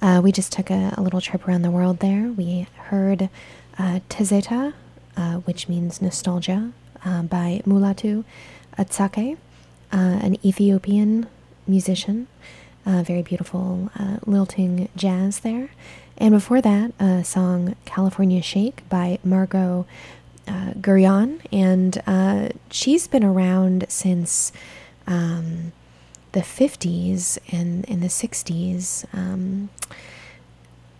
Uh, 0.00 0.22
we 0.24 0.32
just 0.32 0.52
took 0.52 0.70
a, 0.70 0.94
a 0.96 1.02
little 1.02 1.20
trip 1.20 1.46
around 1.46 1.60
the 1.60 1.70
world 1.70 1.98
there. 1.98 2.28
We 2.28 2.66
heard 2.84 3.28
uh, 3.78 4.00
Tezeta, 4.08 4.72
uh, 5.18 5.34
which 5.40 5.68
means 5.68 6.00
nostalgia, 6.00 6.72
uh, 7.04 7.24
by 7.24 7.60
Mulatu 7.66 8.24
Astatke, 8.78 9.36
uh, 9.92 9.96
an 9.96 10.38
Ethiopian 10.42 11.26
musician. 11.66 12.26
Uh, 12.86 13.02
very 13.02 13.20
beautiful 13.20 13.90
uh, 13.98 14.16
lilting 14.24 14.88
jazz 14.96 15.40
there. 15.40 15.68
And 16.16 16.32
before 16.32 16.62
that, 16.62 16.92
a 16.98 17.22
song 17.22 17.76
California 17.84 18.40
Shake 18.40 18.88
by 18.88 19.18
Margo 19.22 19.84
uh, 20.48 20.70
Guryan. 20.80 21.38
And 21.52 22.54
she's 22.70 23.06
been 23.08 23.24
around 23.24 23.84
since 23.90 24.52
um, 25.06 25.72
the 26.36 26.42
50s 26.42 27.38
and 27.50 27.82
in 27.86 28.00
the 28.00 28.08
60s. 28.08 29.06
Um, 29.14 29.70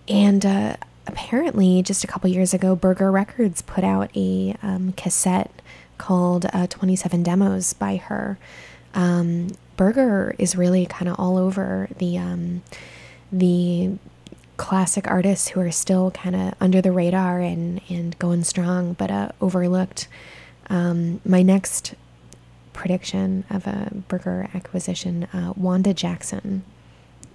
and 0.09 0.47
uh, 0.47 0.77
apparently, 1.07 1.83
just 1.83 2.03
a 2.03 2.07
couple 2.07 2.31
years 2.31 2.55
ago, 2.55 2.75
Burger 2.75 3.13
Records 3.13 3.61
put 3.61 3.85
out 3.85 4.11
a 4.17 4.57
um, 4.63 4.95
cassette 4.95 5.51
called 5.99 6.47
uh, 6.55 6.67
27 6.69 7.23
Demos 7.23 7.75
by 7.75 7.97
her. 7.97 8.39
Um, 8.95 9.49
Burger 9.77 10.35
is 10.39 10.57
really 10.57 10.87
kind 10.87 11.07
of 11.07 11.17
all 11.19 11.37
over 11.37 11.91
the 11.99 12.17
um, 12.17 12.63
the 13.31 13.91
classic 14.57 15.07
artists 15.07 15.49
who 15.49 15.61
are 15.61 15.71
still 15.71 16.13
kind 16.13 16.35
of 16.35 16.55
under 16.63 16.81
the 16.81 16.93
radar 16.93 17.41
and, 17.41 17.83
and 17.91 18.19
going 18.19 18.43
strong, 18.43 18.95
but 18.95 19.11
uh, 19.11 19.29
overlooked. 19.43 20.09
Um, 20.71 21.21
my 21.27 21.43
next 21.43 21.95
prediction 22.77 23.45
of 23.51 23.67
a 23.67 23.91
Burger 24.07 24.49
acquisition, 24.55 25.25
uh, 25.33 25.53
Wanda 25.57 25.93
Jackson, 25.93 26.63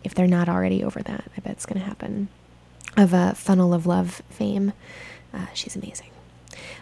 if 0.03 0.13
they're 0.15 0.27
not 0.27 0.47
already 0.47 0.83
over 0.83 1.01
that, 1.01 1.25
I 1.35 1.41
bet 1.41 1.53
it's 1.53 1.65
going 1.65 1.81
to 1.81 1.85
happen, 1.85 2.29
of 2.95 3.13
a 3.13 3.33
Funnel 3.35 3.73
of 3.73 3.85
Love 3.85 4.21
fame. 4.29 4.71
Uh, 5.33 5.47
she's 5.53 5.75
amazing. 5.75 6.09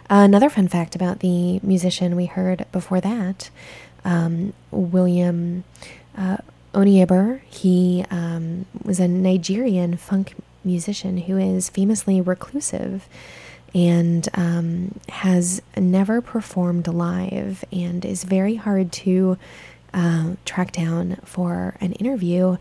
another 0.08 0.50
fun 0.50 0.68
fact 0.68 0.94
about 0.94 1.20
the 1.20 1.58
musician 1.60 2.16
we 2.16 2.26
heard 2.26 2.66
before 2.70 3.00
that, 3.00 3.50
um, 4.04 4.52
William 4.70 5.64
uh, 6.16 6.38
Onyeabor, 6.74 7.40
he 7.48 8.04
um, 8.10 8.66
was 8.84 9.00
a 9.00 9.08
Nigerian 9.08 9.96
funk 9.96 10.34
musician 10.64 11.16
who 11.18 11.38
is 11.38 11.70
famously 11.70 12.20
reclusive 12.20 13.08
and 13.74 14.28
um, 14.34 14.98
has 15.08 15.62
never 15.76 16.20
performed 16.20 16.86
live 16.88 17.64
and 17.72 18.04
is 18.04 18.24
very 18.24 18.56
hard 18.56 18.92
to 18.92 19.38
uh, 19.94 20.34
track 20.44 20.72
down 20.72 21.16
for 21.24 21.76
an 21.80 21.92
interview. 21.94 22.56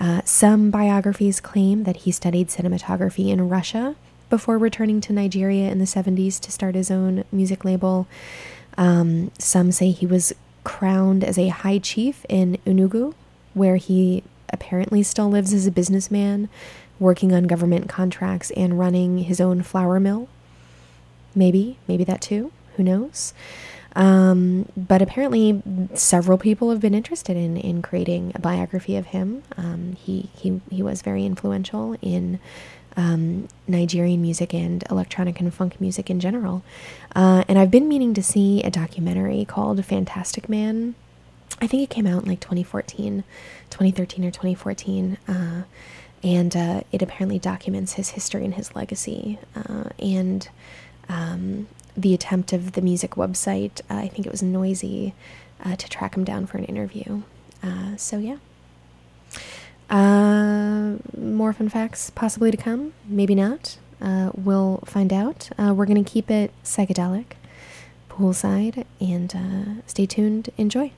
Uh, 0.00 0.20
some 0.24 0.70
biographies 0.70 1.40
claim 1.40 1.84
that 1.84 1.98
he 1.98 2.12
studied 2.12 2.48
cinematography 2.48 3.28
in 3.28 3.48
Russia 3.48 3.94
before 4.30 4.58
returning 4.58 5.00
to 5.00 5.12
Nigeria 5.12 5.70
in 5.70 5.78
the 5.78 5.84
70s 5.84 6.40
to 6.40 6.50
start 6.50 6.74
his 6.74 6.90
own 6.90 7.24
music 7.30 7.64
label. 7.64 8.06
Um, 8.76 9.30
some 9.38 9.70
say 9.70 9.90
he 9.90 10.06
was 10.06 10.32
crowned 10.64 11.22
as 11.22 11.38
a 11.38 11.48
high 11.48 11.78
chief 11.78 12.24
in 12.28 12.58
Enugu, 12.66 13.14
where 13.52 13.76
he 13.76 14.24
apparently 14.52 15.02
still 15.02 15.28
lives 15.28 15.52
as 15.52 15.66
a 15.66 15.70
businessman, 15.70 16.48
working 16.98 17.32
on 17.32 17.44
government 17.44 17.88
contracts 17.88 18.50
and 18.52 18.78
running 18.78 19.18
his 19.18 19.40
own 19.40 19.62
flour 19.62 20.00
mill. 20.00 20.28
Maybe, 21.34 21.78
maybe 21.88 22.04
that 22.04 22.20
too. 22.20 22.52
Who 22.76 22.82
knows? 22.82 23.34
Um, 23.96 24.68
but 24.76 25.02
apparently, 25.02 25.62
several 25.94 26.36
people 26.36 26.70
have 26.70 26.80
been 26.80 26.94
interested 26.94 27.36
in, 27.36 27.56
in 27.56 27.80
creating 27.80 28.32
a 28.34 28.40
biography 28.40 28.96
of 28.96 29.06
him. 29.06 29.42
Um, 29.56 29.96
he, 30.00 30.30
he, 30.34 30.60
he 30.70 30.82
was 30.82 31.02
very 31.02 31.24
influential 31.24 31.96
in 32.02 32.40
um, 32.96 33.48
Nigerian 33.66 34.20
music 34.20 34.52
and 34.52 34.84
electronic 34.90 35.40
and 35.40 35.52
funk 35.52 35.80
music 35.80 36.10
in 36.10 36.20
general. 36.20 36.62
Uh, 37.14 37.44
and 37.48 37.58
I've 37.58 37.70
been 37.70 37.88
meaning 37.88 38.14
to 38.14 38.22
see 38.22 38.62
a 38.62 38.70
documentary 38.70 39.44
called 39.44 39.84
Fantastic 39.84 40.48
Man. 40.48 40.94
I 41.60 41.66
think 41.66 41.82
it 41.82 41.90
came 41.90 42.06
out 42.06 42.24
in 42.24 42.28
like 42.28 42.40
2014, 42.40 43.22
2013 43.70 44.24
or 44.24 44.30
2014. 44.30 45.18
Uh, 45.28 45.62
and 46.22 46.56
uh, 46.56 46.80
it 46.90 47.02
apparently 47.02 47.38
documents 47.38 47.94
his 47.94 48.10
history 48.10 48.44
and 48.44 48.54
his 48.54 48.74
legacy. 48.74 49.38
Uh, 49.54 49.90
and 49.98 50.48
um, 51.08 51.68
the 51.96 52.14
attempt 52.14 52.52
of 52.52 52.72
the 52.72 52.80
music 52.80 53.12
website, 53.12 53.80
uh, 53.90 53.94
I 53.96 54.08
think 54.08 54.26
it 54.26 54.32
was 54.32 54.42
Noisy, 54.42 55.14
uh, 55.64 55.76
to 55.76 55.88
track 55.88 56.16
him 56.16 56.24
down 56.24 56.46
for 56.46 56.58
an 56.58 56.64
interview. 56.64 57.22
Uh, 57.62 57.96
so, 57.96 58.18
yeah. 58.18 58.36
Uh, 59.90 60.96
more 61.16 61.52
fun 61.52 61.68
facts 61.68 62.10
possibly 62.10 62.50
to 62.50 62.56
come, 62.56 62.92
maybe 63.06 63.34
not. 63.34 63.78
Uh, 64.00 64.30
we'll 64.34 64.82
find 64.86 65.12
out. 65.12 65.50
Uh, 65.58 65.72
we're 65.74 65.86
going 65.86 66.02
to 66.02 66.10
keep 66.10 66.30
it 66.30 66.52
psychedelic, 66.64 67.26
poolside, 68.10 68.84
and 69.00 69.82
stay 69.86 70.06
tuned. 70.06 70.50
Enjoy. 70.58 70.90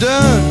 done 0.00 0.49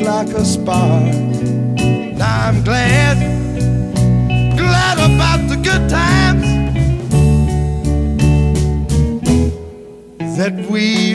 like 0.00 0.28
a 0.28 0.44
spark. 0.44 1.14
Now 2.16 2.48
I'm 2.48 2.62
glad, 2.62 3.16
glad 4.56 4.98
about 4.98 5.48
the 5.48 5.56
good 5.56 5.88
times 5.88 6.46
that 10.36 10.54
we 10.70 11.07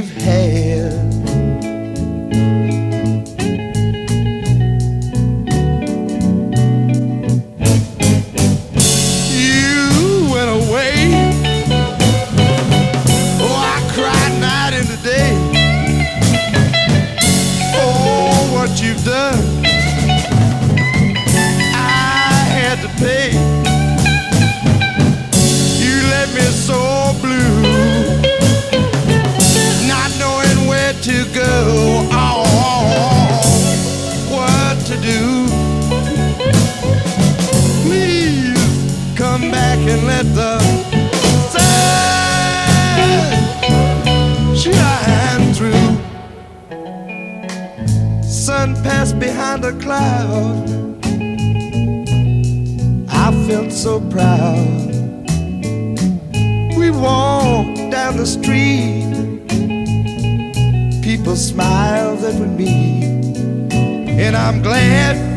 crowd. 49.93 50.69
I 53.09 53.31
felt 53.47 53.71
so 53.71 53.99
proud. 54.09 54.89
We 56.77 56.89
walked 56.89 57.91
down 57.91 58.17
the 58.17 58.25
street. 58.25 59.11
People 61.03 61.35
smiled 61.35 62.23
at 62.23 62.39
me, 62.57 63.03
and 64.23 64.35
I'm 64.35 64.61
glad 64.61 65.32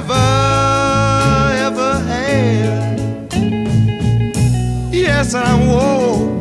ever, 0.00 1.52
ever 1.66 1.98
had. 2.08 3.00
Yes, 4.92 5.34
I 5.34 5.54
wore. 5.66 6.39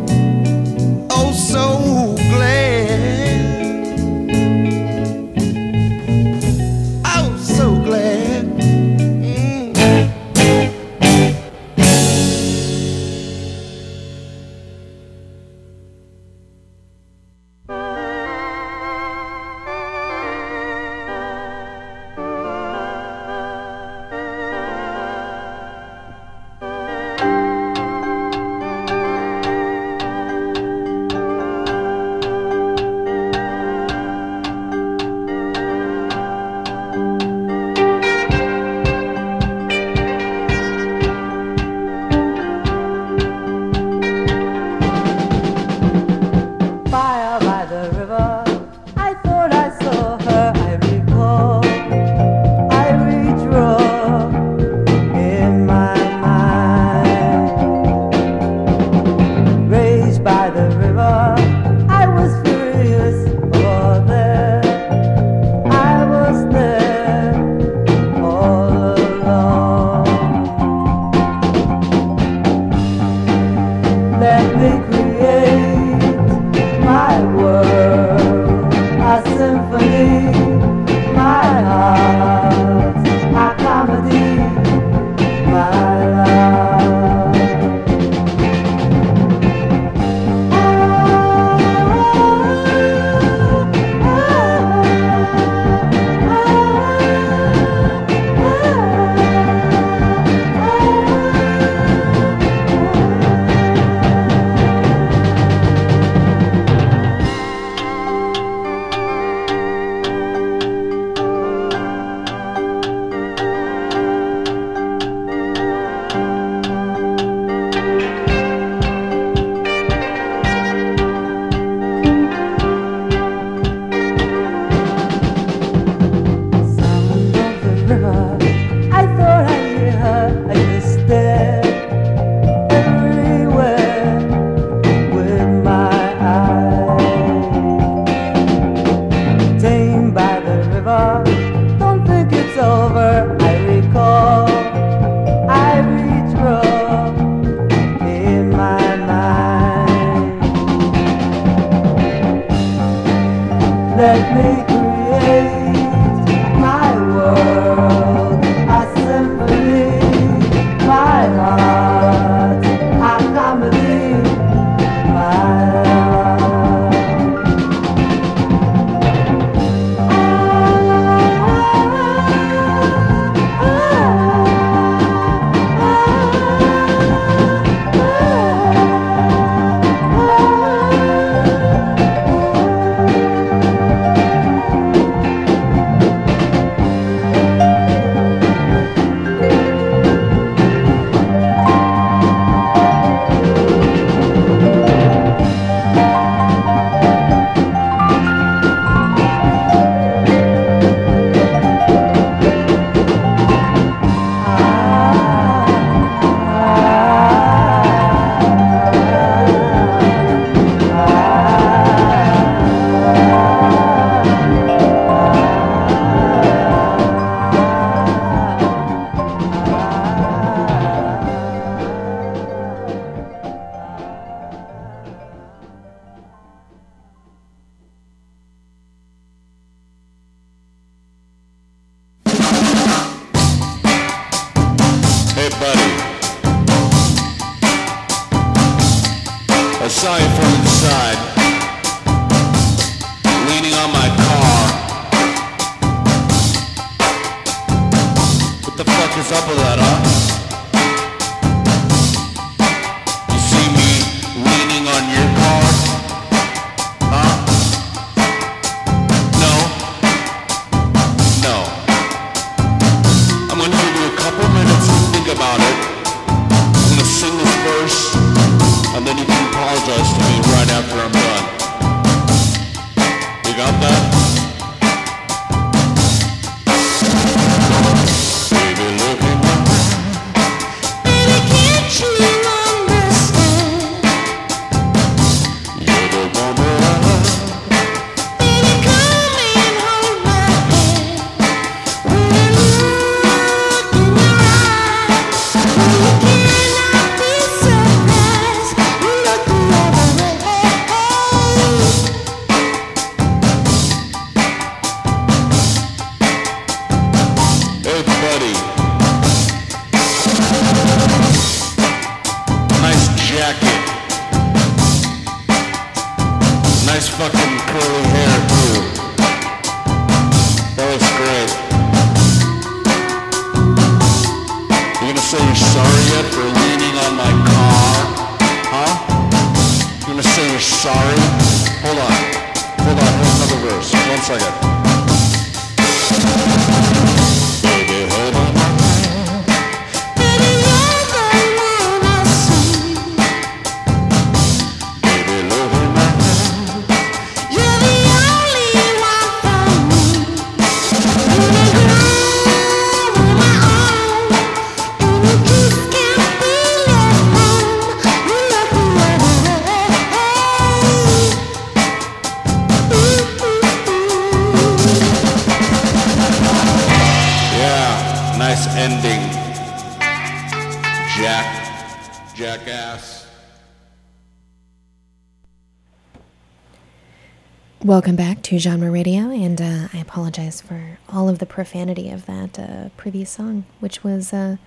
To 378.50 378.58
Genre 378.58 378.90
Radio, 378.90 379.30
and 379.30 379.62
uh, 379.62 379.90
I 379.94 380.00
apologize 380.00 380.60
for 380.60 380.98
all 381.08 381.30
of 381.30 381.38
the 381.38 381.46
profanity 381.46 382.10
of 382.10 382.26
that 382.26 382.58
uh, 382.58 382.90
previous 382.98 383.30
song, 383.30 383.66
which 383.80 384.04
was 384.04 384.34
uh, 384.34 384.58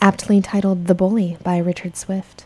aptly 0.00 0.40
titled 0.40 0.88
The 0.88 0.96
Bully 0.96 1.36
by 1.44 1.58
Richard 1.58 1.96
Swift. 1.96 2.44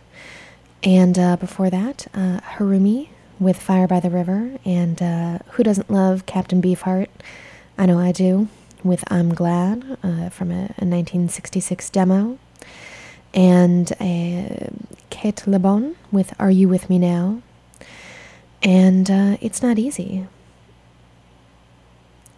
And 0.82 1.18
uh, 1.18 1.36
before 1.36 1.70
that, 1.70 2.08
uh, 2.12 2.40
Harumi 2.40 3.08
with 3.40 3.56
Fire 3.56 3.86
by 3.86 3.98
the 3.98 4.10
River, 4.10 4.58
and 4.62 5.00
uh, 5.00 5.38
Who 5.52 5.62
Doesn't 5.62 5.90
Love 5.90 6.26
Captain 6.26 6.60
Beefheart? 6.60 7.08
I 7.78 7.86
know 7.86 7.98
I 7.98 8.12
do, 8.12 8.48
with 8.84 9.10
I'm 9.10 9.32
Glad 9.32 9.84
from 10.30 10.50
a, 10.50 10.68
a 10.76 10.84
1966 10.84 11.88
demo. 11.88 12.38
And 13.32 13.88
Cate 15.08 15.46
Le 15.46 15.58
Bon 15.58 15.96
with 16.12 16.34
Are 16.38 16.50
You 16.50 16.68
With 16.68 16.90
Me 16.90 16.98
Now? 16.98 17.40
And 18.62 19.10
uh, 19.10 19.38
it's 19.40 19.62
not 19.62 19.78
easy. 19.78 20.26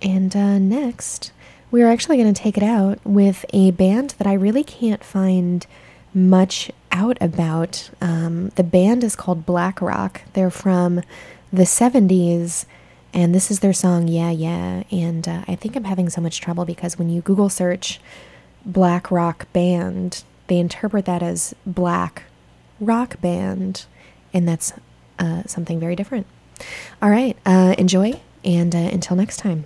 And 0.03 0.35
uh, 0.35 0.59
next, 0.59 1.33
we're 1.71 1.89
actually 1.89 2.17
going 2.17 2.33
to 2.33 2.43
take 2.43 2.57
it 2.57 2.63
out 2.63 2.99
with 3.05 3.45
a 3.53 3.71
band 3.71 4.15
that 4.19 4.27
I 4.27 4.35
really 4.35 4.65
can't 4.65 5.05
find 5.05 5.67
much 6.13 6.71
out 6.91 7.17
about. 7.21 7.91
Um, 8.01 8.49
the 8.51 8.65
band 8.65 9.05
is 9.05 9.15
called 9.15 9.47
Black 9.47 9.81
Rock. 9.81 10.23
They're 10.33 10.51
from 10.51 11.03
the 11.53 11.63
70s, 11.63 12.65
and 13.13 13.35
this 13.35 13.51
is 13.51 13.61
their 13.61 13.73
song, 13.73 14.09
Yeah, 14.09 14.31
Yeah. 14.31 14.85
And 14.91 15.29
uh, 15.29 15.45
I 15.47 15.55
think 15.55 15.77
I'm 15.77 15.85
having 15.85 16.09
so 16.11 16.21
much 16.21 16.41
trouble 16.41 16.65
because 16.65 16.99
when 16.99 17.09
you 17.09 17.21
Google 17.21 17.49
search 17.49 18.01
Black 18.65 19.11
Rock 19.11 19.51
Band, 19.53 20.25
they 20.49 20.59
interpret 20.59 21.05
that 21.05 21.23
as 21.23 21.55
Black 21.65 22.25
Rock 22.81 23.21
Band, 23.21 23.87
and 24.33 24.49
that's 24.49 24.73
uh, 25.19 25.45
something 25.47 25.79
very 25.79 25.95
different. 25.95 26.27
All 27.01 27.11
right, 27.11 27.37
uh, 27.47 27.75
enjoy, 27.79 28.21
and 28.45 28.75
uh, 28.75 28.79
until 28.79 29.17
next 29.17 29.39
time. 29.39 29.65